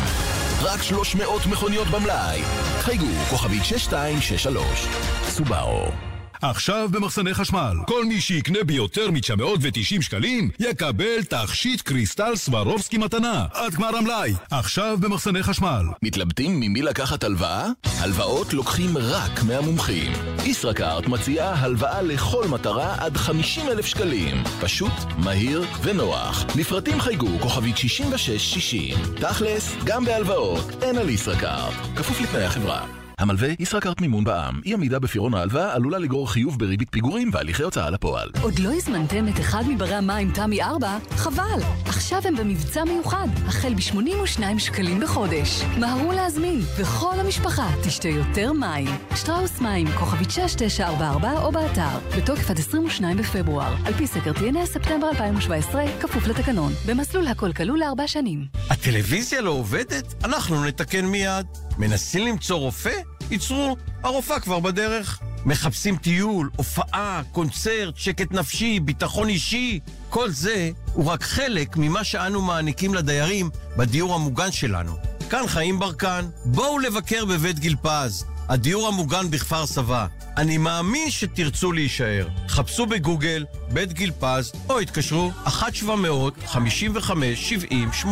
[0.62, 2.42] רק 300 מכוניות במלאי.
[2.80, 4.88] חייגו, כוכבית 6263.
[5.30, 6.07] סובארו.
[6.42, 13.74] עכשיו במחסני חשמל, כל מי שיקנה ביותר מ-990 שקלים, יקבל תכשיט קריסטל סברובסקי מתנה, עד
[13.74, 14.34] גמר המלאי.
[14.52, 15.84] עכשיו במחסני חשמל.
[16.04, 17.68] מתלבטים ממי לקחת הלוואה?
[18.00, 20.12] הלוואות לוקחים רק מהמומחים.
[20.44, 24.44] ישראכרט מציעה הלוואה לכל מטרה עד 50 אלף שקלים.
[24.62, 26.46] פשוט, מהיר ונוח.
[26.56, 28.98] לפרטים חייגו כוכבית 6660.
[29.16, 31.74] תכלס, גם בהלוואות, אין על ישראכרט.
[31.96, 33.07] כפוף לתנאי החברה.
[33.20, 34.62] המלווה ישראכרט מימון בע"מ.
[34.66, 38.30] אי עמידה בפירעון ההלוואה עלולה לגרור חיוב בריבית פיגורים והליכי הוצאה לפועל.
[38.42, 40.98] עוד לא הזמנתם את אחד מברי המים תמי 4?
[41.10, 41.60] חבל!
[41.86, 45.64] עכשיו הם במבצע מיוחד, החל ב-82 שקלים בחודש.
[45.80, 48.88] מהרו להזמין, וכל המשפחה תשתה יותר מים.
[49.16, 53.76] שטראוס מים, כוכבית 6944 או באתר, בתוקף עד 22 בפברואר.
[53.86, 56.74] על פי סקר TNS, ספטמבר 2017, כפוף לתקנון.
[56.86, 58.46] במסלול הכל כלול לארבע שנים.
[58.70, 60.24] הטלוויזיה לא עובדת?
[60.24, 61.67] אנחנו נתקן מיד.
[61.78, 62.94] מנסים למצוא רופא?
[63.32, 65.20] ייצרו, הרופאה כבר בדרך.
[65.46, 69.80] מחפשים טיול, הופעה, קונצרט, שקט נפשי, ביטחון אישי.
[70.10, 74.98] כל זה הוא רק חלק ממה שאנו מעניקים לדיירים בדיור המוגן שלנו.
[75.30, 80.08] כאן חיים ברקן, בואו לבקר בבית גיל פז, הדיור המוגן בכפר סבא.
[80.38, 82.28] אני מאמין שתרצו להישאר.
[82.48, 88.08] חפשו בגוגל, בית גיל פז, או התקשרו 1-700-55-70-80.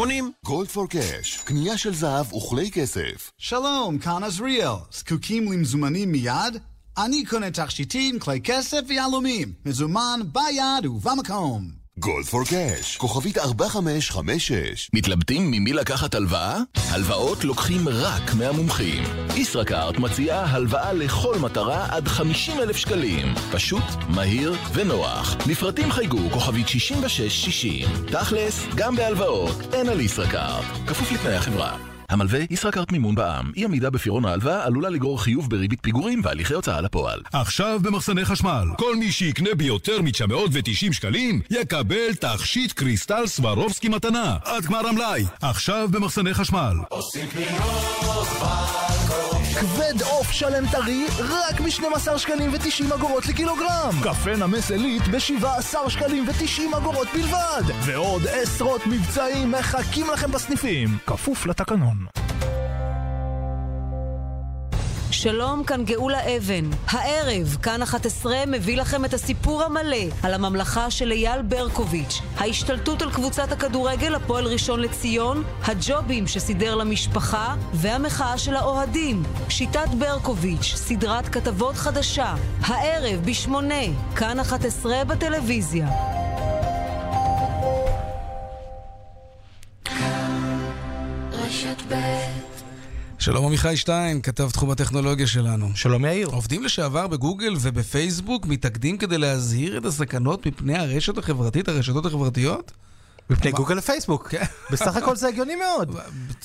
[0.46, 3.32] גולד פור קאש, קנייה של זהב וכלי כסף.
[3.38, 4.74] שלום, כאן עזריאל.
[4.92, 6.58] זקוקים למזומנים מיד?
[6.98, 9.54] אני קונה תכשיטים, כלי כסף ויהלומים.
[9.66, 11.85] מזומן ביד ובמקום.
[12.00, 14.90] גולד פור קאש, כוכבית 4556.
[14.94, 16.60] מתלבטים ממי לקחת הלוואה?
[16.90, 19.04] הלוואות לוקחים רק מהמומחים.
[19.36, 23.34] ישראכרט מציעה הלוואה לכל מטרה עד 50 אלף שקלים.
[23.52, 25.36] פשוט, מהיר ונוח.
[25.50, 27.88] לפרטים חייגו כוכבית 6660.
[28.12, 30.66] תכלס, גם בהלוואות, אין על ישראכרט.
[30.88, 31.95] כפוף לתנאי החברה.
[32.10, 33.52] המלווה ישראכרט מימון בע"מ.
[33.56, 37.22] אי עמידה בפירעון ההלוואה עלולה לגרור חיוב בריבית פיגורים והליכי הוצאה לפועל.
[37.34, 44.66] עכשיו במחסני חשמל, כל מי שיקנה ביותר מ-990 שקלים, יקבל תכשיט קריסטל סברובסקי מתנה, עד
[44.66, 45.26] גמר המלאי.
[45.42, 46.74] עכשיו במחסני חשמל.
[46.90, 48.95] עושים קניות.
[49.60, 53.94] כבד עוף שלם טרי, רק ב-12 שקלים ו-90 אגורות לקילוגרם.
[54.04, 57.64] קפה נמס עילית ב-17 שקלים ו-90 אגורות בלבד.
[57.86, 60.98] ועוד עשרות מבצעים מחכים לכם בסניפים.
[61.08, 62.06] כפוף לתקנון.
[65.16, 66.70] שלום, כאן גאולה אבן.
[66.88, 73.12] הערב, כאן 11 מביא לכם את הסיפור המלא על הממלכה של אייל ברקוביץ', ההשתלטות על
[73.12, 79.24] קבוצת הכדורגל הפועל ראשון לציון, הג'ובים שסידר למשפחה והמחאה של האוהדים.
[79.50, 82.36] שיטת ברקוביץ', סדרת כתבות חדשה.
[82.62, 83.84] הערב בשמונה,
[84.16, 85.88] כאן 11 בטלוויזיה.
[91.32, 92.55] רשת ב'
[93.20, 95.70] שלום עמיחי שטיין, כתב תחום הטכנולוגיה שלנו.
[95.76, 96.28] שלום יאיר.
[96.28, 102.72] עובדים לשעבר בגוגל ובפייסבוק מתאגדים כדי להזהיר את הסכנות מפני הרשת החברתית, הרשתות החברתיות?
[103.30, 104.28] מפני גוגל ופייסבוק.
[104.28, 104.44] כן.
[104.72, 105.96] בסך הכל זה הגיוני מאוד.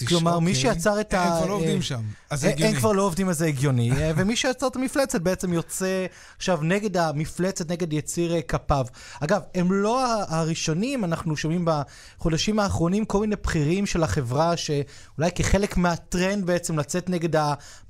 [0.09, 0.62] כלומר, מי אוקיי.
[0.62, 1.22] שיצר את ה...
[1.22, 2.01] הם כבר לא עובדים שם,
[2.31, 2.72] אז זה הגיוני.
[2.72, 3.91] הם כבר לא עובדים, אז זה הגיוני.
[4.16, 6.07] ומי שיצר את המפלצת בעצם יוצא
[6.37, 8.87] עכשיו נגד המפלצת, נגד יציר אה, כפיו.
[9.20, 11.68] אגב, הם לא הראשונים, אנחנו שומעים
[12.18, 17.37] בחודשים האחרונים כל מיני בכירים של החברה, שאולי כחלק מהטרנד בעצם לצאת נגד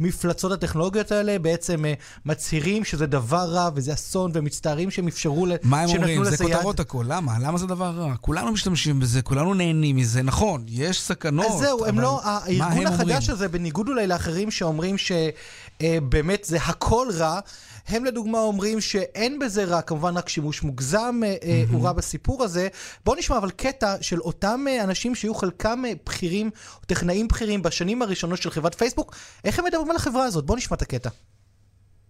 [0.00, 5.46] המפלצות הטכנולוגיות האלה, בעצם אה, מצהירים שזה דבר רע וזה אסון, ומצטערים שהם אפשרו...
[5.62, 6.24] מה הם אומרים?
[6.24, 7.04] זה כותרות הכל.
[7.08, 7.38] למה?
[7.40, 8.14] למה זה דבר רע?
[8.20, 11.46] כולנו משתמשים משתמשים בזה, כולנו נהנים מזה, נכון, יש סכנות.
[11.46, 17.40] אז זהו, הם לא, הארגון החדש הזה, בניגוד אולי לאחרים שאומרים שבאמת זה הכל רע,
[17.88, 21.72] הם לדוגמה אומרים שאין בזה רע, כמובן רק שימוש מוגזם mm-hmm.
[21.72, 22.68] הוא רע בסיפור הזה.
[23.04, 26.50] בואו נשמע אבל קטע של אותם אנשים שהיו חלקם בכירים,
[26.86, 30.46] טכנאים בכירים בשנים הראשונות של חברת פייסבוק, איך הם מדברים על החברה הזאת?
[30.46, 31.10] בואו נשמע את הקטע.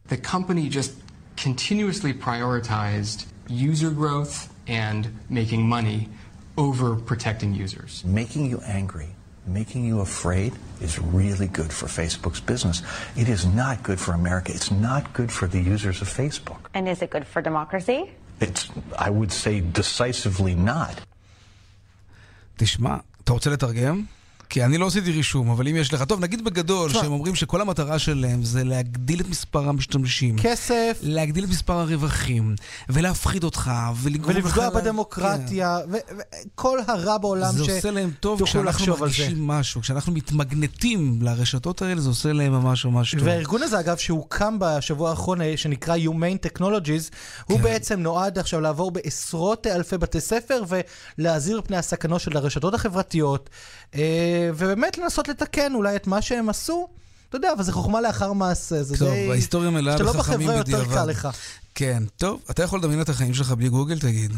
[0.08, 0.90] The company just
[1.36, 6.08] continuously prioritized user growth and making money
[6.59, 8.03] over protecting users.
[8.05, 9.09] Making you angry,
[9.45, 12.81] making you afraid is really good for Facebook's business.
[13.15, 14.51] It is not good for America.
[14.53, 16.61] It's not good for the users of Facebook.
[16.73, 18.11] And is it good for democracy?
[18.39, 21.01] It's, I would say, decisively not.
[22.57, 24.05] תשמע, אתה רוצה לתרגם?
[24.50, 26.02] כי אני לא עשיתי רישום, אבל אם יש לך...
[26.02, 30.36] טוב, נגיד בגדול, שהם אומרים שכל המטרה שלהם זה להגדיל את מספר המשתמשים.
[30.38, 30.98] כסף.
[31.02, 32.54] להגדיל את מספר הרווחים,
[32.88, 33.70] ולהפחיד אותך,
[34.02, 34.44] ולגרום לך...
[34.44, 37.56] ולפגוע בדמוקרטיה, וכל הרע בעולם ש...
[37.56, 39.80] זה עושה להם טוב כשאנחנו מרגישים משהו.
[39.80, 43.22] כשאנחנו מתמגנטים לרשתות האלה, זה עושה להם ממש ממש טוב.
[43.24, 47.62] והארגון הזה, אגב, שהוקם בשבוע האחרון, אה, שנקרא Humane Technologies, הוא כן.
[47.62, 50.62] בעצם נועד עכשיו לעבור בעשרות אלפי בתי ספר
[51.18, 53.50] ולהזהיר פני הסכנות של הרשתות החברתיות.
[54.40, 56.88] אה, ובאמת לנסות לתקן אולי את מה שהם עשו.
[57.28, 59.22] אתה יודע, אבל זה חוכמה לאחר מעשה, זה טוב, די...
[59.22, 60.66] טוב, ההיסטוריה מלאה בחכמים בדיעבד.
[60.66, 61.28] שאתה לא בחברה יותר קל לך.
[61.74, 64.32] כן, טוב, אתה יכול לדמיין את החיים שלך בלי גוגל, תגיד.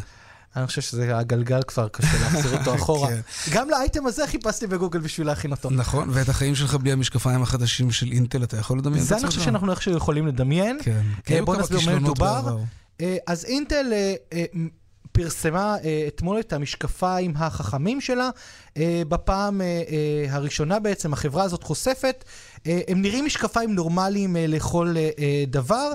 [0.57, 3.09] אני חושב שזה הגלגל כבר קשה להחזיר אותו אחורה.
[3.09, 3.21] כן.
[3.53, 5.71] גם לאייטם הזה חיפשתי בגוגל בשביל להכין אותו.
[5.71, 9.15] נכון, ואת החיים שלך בלי המשקפיים החדשים של אינטל, אתה יכול לדמיין את זה?
[9.15, 10.79] זה אני חושב שאנחנו איכשהו יכולים לדמיין.
[10.83, 12.57] כן, כן, בוא נסביר מה מדובר.
[13.01, 14.45] אה, אז אינטל אה, אה,
[15.13, 18.31] פרסמה אה, אתמול את המשקפיים החכמים שלה.
[18.77, 22.25] אה, בפעם אה, אה, הראשונה בעצם החברה הזאת חושפת.
[22.67, 25.93] אה, הם נראים משקפיים נורמליים אה, לכל אה, אה, דבר.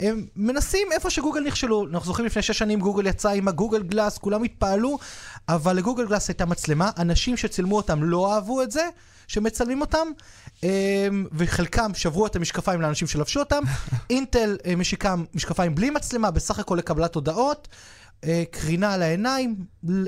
[0.00, 1.86] הם מנסים איפה שגוגל נכשלו.
[1.86, 4.98] אנחנו זוכרים לפני שש שנים גוגל יצא עם הגוגל גלאס, כולם התפעלו,
[5.48, 6.90] אבל לגוגל גלאס הייתה מצלמה.
[6.98, 8.88] אנשים שצילמו אותם לא אהבו את זה.
[9.30, 10.08] שמצלמים אותם,
[10.64, 13.62] אה, וחלקם שברו את המשקפיים לאנשים שלבשו אותם.
[14.10, 17.68] אינטל אה, משיקה משקפיים בלי מצלמה, בסך הכל לקבלת הודעות.
[18.24, 19.56] אה, קרינה על העיניים,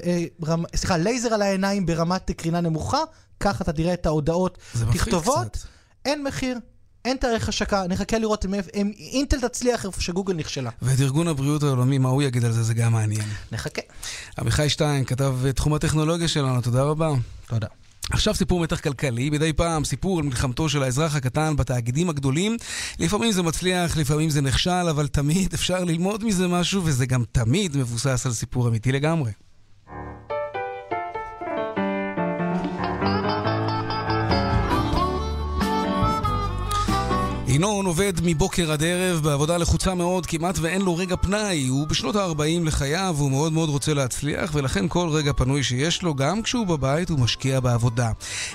[0.04, 3.00] אה, רמ, סליחה, לייזר על העיניים ברמת קרינה נמוכה,
[3.40, 4.58] ככה אתה תראה את ההודעות,
[4.92, 5.66] תכתובות,
[6.04, 6.58] אין מחיר.
[7.04, 10.70] אין תאריך השקה, נחכה לראות אם, אם אינטל תצליח איפה שגוגל נכשלה.
[10.82, 13.24] ואת ארגון הבריאות העולמי, מה הוא יגיד על זה, זה גם מעניין.
[13.52, 13.82] נחכה.
[14.38, 17.10] עמיחי שטיין, כתב תחום הטכנולוגיה שלנו, תודה רבה.
[17.46, 17.66] תודה.
[18.11, 22.57] עכשיו סיפור מתח כלכלי, מדי פעם סיפור על מלחמתו של האזרח הקטן בתאגידים הגדולים.
[22.98, 27.76] לפעמים זה מצליח, לפעמים זה נכשל, אבל תמיד אפשר ללמוד מזה משהו, וזה גם תמיד
[27.76, 29.30] מבוסס על סיפור אמיתי לגמרי.
[37.55, 41.66] ינון עובד מבוקר עד ערב בעבודה לחוצה מאוד, כמעט ואין לו רגע פנאי.
[41.66, 46.14] הוא בשנות ה-40 לחייו, הוא מאוד מאוד רוצה להצליח, ולכן כל רגע פנוי שיש לו,
[46.14, 48.11] גם כשהוא בבית, הוא משקיע בעבודה.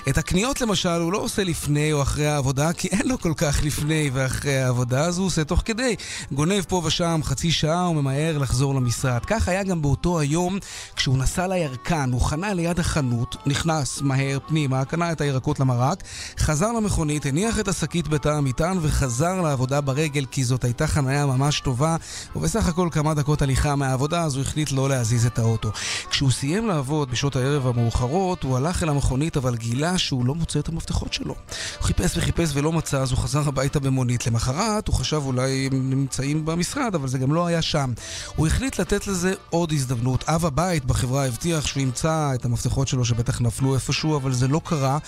[0.08, 3.60] את הקניות למשל הוא לא עושה לפני או אחרי העבודה, כי אין לו כל כך
[3.64, 5.96] לפני ואחרי העבודה, אז הוא עושה תוך כדי.
[6.32, 9.24] גונב פה ושם חצי שעה וממהר לחזור למשרד.
[9.26, 10.58] כך היה גם באותו היום,
[10.96, 16.02] כשהוא נסע לירקן, הוא חנה ליד החנות, נכנס מהר פנימה, קנה את הירקות למרק,
[16.38, 21.60] חזר למכונית, הניח את השקית בתא המטען וחזר לעבודה ברגל כי זאת הייתה חניה ממש
[21.60, 21.96] טובה,
[22.36, 25.70] ובסך הכל כמה דקות הליכה מהעבודה, אז הוא החליט לא להזיז את האוטו.
[26.10, 30.58] כשהוא סיים לעבוד בשעות הערב המאוחרות, הוא הלך אל המכונית, אבל גילה שהוא לא מוצא
[30.58, 31.34] את המפתחות שלו.
[31.78, 34.26] הוא חיפש וחיפש ולא מצא, אז הוא חזר הביתה במונית.
[34.26, 37.92] למחרת הוא חשב אולי הם נמצאים במשרד, אבל זה גם לא היה שם.
[38.36, 40.24] הוא החליט לתת לזה עוד הזדמנות.
[40.28, 44.60] אב הבית בחברה הבטיח שהוא ימצא את המפתחות שלו שבטח נפלו איפשהו, אבל זה לא
[44.64, 44.98] קרה,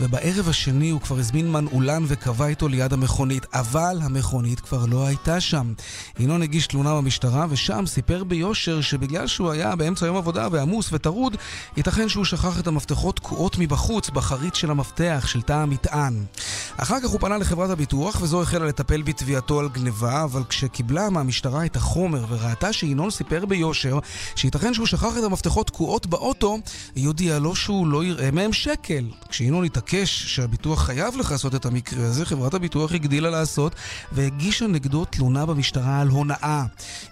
[0.00, 3.27] ובערב השני הוא כבר הזמין מנעולן וקבע איתו ליד המכונית.
[3.28, 5.72] המכונית, אבל המכונית כבר לא הייתה שם.
[6.18, 11.36] ינון הגיש תלונה במשטרה, ושם סיפר ביושר שבגלל שהוא היה באמצע יום עבודה ועמוס וטרוד,
[11.76, 16.24] ייתכן שהוא שכח את המפתחות תקועות מבחוץ, בחריץ של המפתח, של תא המטען.
[16.76, 21.64] אחר כך הוא פנה לחברת הביטוח, וזו החלה לטפל בתביעתו על גניבה, אבל כשקיבלה מהמשטרה
[21.64, 23.98] את החומר וראתה שינון סיפר ביושר
[24.36, 26.58] שייתכן שהוא שכח את המפתחות תקועות באוטו,
[26.94, 29.04] היא הודיעה לו שהוא לא יראה מהם שקל.
[29.28, 33.74] כשינון התעקש שהביטוח חייב לכסות את המקרה הזה, חברת הביטוח הגדילה הגדילה לעשות,
[34.12, 36.64] והגישה נגדו תלונה במשטרה על הונאה.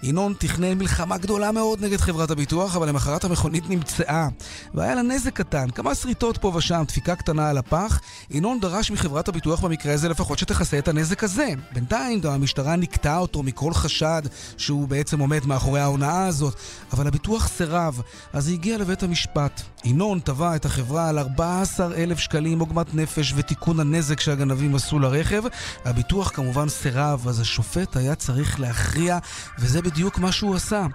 [0.03, 4.29] ינון תכנן מלחמה גדולה מאוד נגד חברת הביטוח, אבל למחרת המכונית נמצאה.
[4.75, 8.01] והיה לה נזק קטן, כמה שריטות פה ושם, דפיקה קטנה על הפח.
[8.31, 11.49] ינון דרש מחברת הביטוח במקרה הזה לפחות שתכסה את הנזק הזה.
[11.73, 14.23] בינתיים גם המשטרה נקטעה אותו מכל חשד
[14.57, 16.55] שהוא בעצם עומד מאחורי ההונאה הזאת,
[16.93, 18.01] אבל הביטוח סירב,
[18.33, 19.63] אז היא הגיעה לבית המשפט.
[19.87, 25.43] ינון תבע את החברה על 14,000 שקלים עוגמת נפש ותיקון הנזק שהגנבים עשו לרכב.
[25.85, 29.19] הביטוח כמובן סירב, אז השופט היה צריך להכריע,
[29.59, 30.87] וזה בדיוק מה שהוא עשה.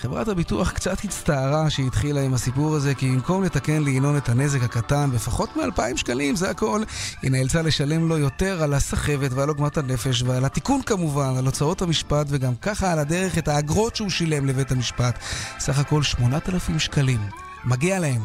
[0.00, 4.62] חברת הביטוח קצת הצטערה שהיא התחילה עם הסיפור הזה, כי במקום לתקן לינון את הנזק
[4.62, 6.82] הקטן בפחות מ-2,000 שקלים, זה הכל,
[7.22, 11.82] היא נאלצה לשלם לו יותר על הסחבת ועל עוגמת הנפש ועל התיקון כמובן, על הוצאות
[11.82, 15.18] המשפט וגם ככה על הדרך את האגרות שהוא שילם לבית המשפט.
[15.58, 17.47] סך הכל 8,000 שקלים.
[17.64, 18.22] מגיע להם.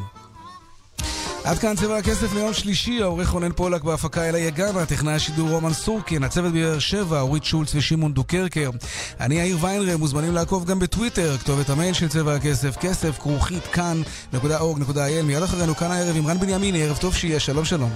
[1.44, 5.74] עד כאן צבע הכסף ליום שלישי, העורך רונן פולק בהפקה אלה יגנה, טכנאי השידור רומן
[5.74, 8.70] סורקין, הצוות בבאר שבע, אורית שולץ ושמעון דוקרקר.
[9.20, 15.24] אני יאיר ויינרב, מוזמנים לעקוב גם בטוויטר, כתובת המייל של צבע הכסף, כסף, כרוכית, כאן.org.il.
[15.24, 17.92] מיד אחרינו כאן הערב עם רן בנימיני, ערב טוב שיהיה, שלום שלום.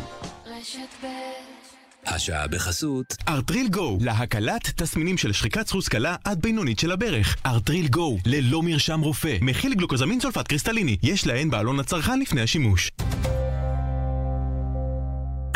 [2.07, 7.35] השעה בחסות ארטריל גו, להקלת תסמינים של שחיקת סחוס קלה עד בינונית של הברך.
[7.45, 12.91] ארטריל גו, ללא מרשם רופא, מכיל גלוקוזמין סולפט קריסטליני, יש לעיין בעלון הצרכן לפני השימוש.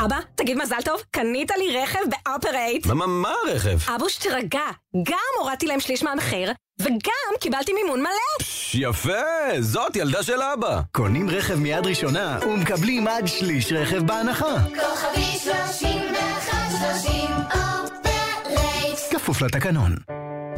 [0.05, 2.85] אבא, תגיד מזל טוב, קנית לי רכב באופרייט.
[2.85, 3.77] מה, מה, מה הרכב?
[3.95, 4.61] אבוש, תרגע.
[5.03, 8.09] גם הורדתי להם שליש מהמחיר, וגם קיבלתי מימון מלא.
[8.39, 9.11] פש, יפה,
[9.59, 10.81] זאת ילדה של אבא.
[10.91, 14.55] קונים רכב מיד ראשונה ומקבלים עד שליש רכב בהנחה.
[14.63, 18.99] כוכבי שלושים ואחת שלושים אופרייט.
[19.11, 19.95] כפוף לתקנון.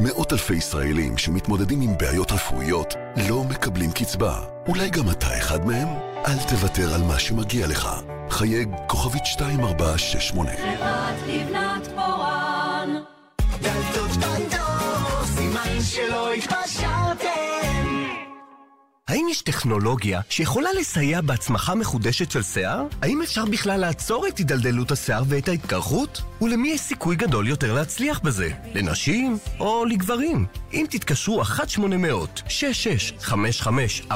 [0.00, 2.94] מאות אלפי ישראלים שמתמודדים עם בעיות רפואיות
[3.28, 4.40] לא מקבלים קצבה.
[4.68, 5.88] אולי גם אתה אחד מהם?
[6.26, 7.88] אל תוותר על מה שמגיע לך.
[8.34, 10.50] חייג כוכבית 2468.
[10.50, 12.96] חברת לבנת פורן.
[13.62, 17.63] דלתות פנדור, סימן שלא התפשרתם.
[19.08, 22.86] האם יש טכנולוגיה שיכולה לסייע בהצמחה מחודשת של שיער?
[23.02, 26.22] האם אפשר בכלל לעצור את הידלדלות השיער ואת ההתקרחות?
[26.42, 28.50] ולמי יש סיכוי גדול יותר להצליח בזה?
[28.74, 30.46] לנשים או לגברים?
[30.72, 34.12] אם תתקשרו 1-800-665544,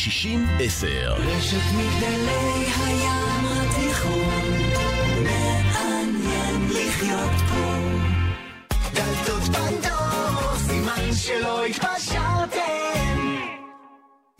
[1.19, 3.34] רשת מגדלי הים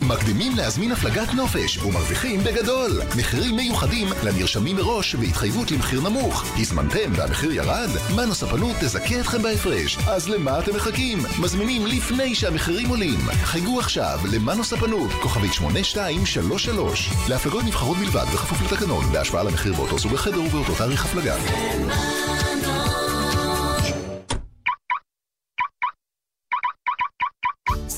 [0.02, 2.92] מקדימים להזמין הפלגת נופש ומרוויחים בגדול.
[3.18, 6.44] מחירים מיוחדים לנרשמים מראש והתחייבות למחיר נמוך.
[6.60, 7.90] הזמנתם והמחיר ירד?
[8.16, 9.98] מנו ספנות תזכה אתכם בהפרש.
[10.08, 11.20] אז למה אתם מחכים?
[11.42, 13.20] מזמינים לפני שהמחירים עולים.
[13.44, 17.10] חייגו עכשיו למנו ספנות, כוכבית 8233.
[17.30, 21.36] להפלגות נבחרות בלבד בכפוף לתקנון, בהשוואה למחיר באותו סוג החדר ובאותו תאריך הפלגה.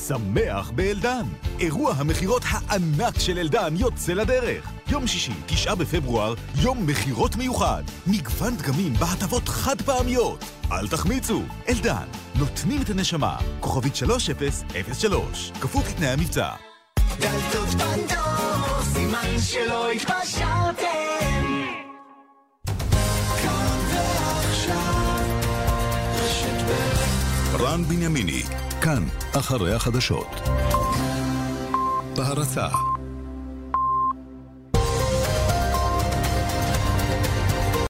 [0.08, 1.26] שמח באלדן.
[1.60, 4.70] אירוע המכירות הענק של אלדן יוצא לדרך.
[4.90, 7.82] יום שישי, תשעה בפברואר, יום מכירות מיוחד.
[8.06, 10.44] מגוון דגמים בהטבות חד פעמיות.
[10.72, 13.36] אל תחמיצו, אלדן, נותנים את הנשמה.
[13.60, 16.48] כוכבית 3003, כפוף לתנאי המבצע.
[17.18, 21.47] דלתות פנדור, סימן שלא התפשרתם.
[27.60, 28.42] רן בנימיני,
[28.80, 29.04] כאן,
[29.38, 30.48] אחרי החדשות.
[32.16, 32.66] בהרצה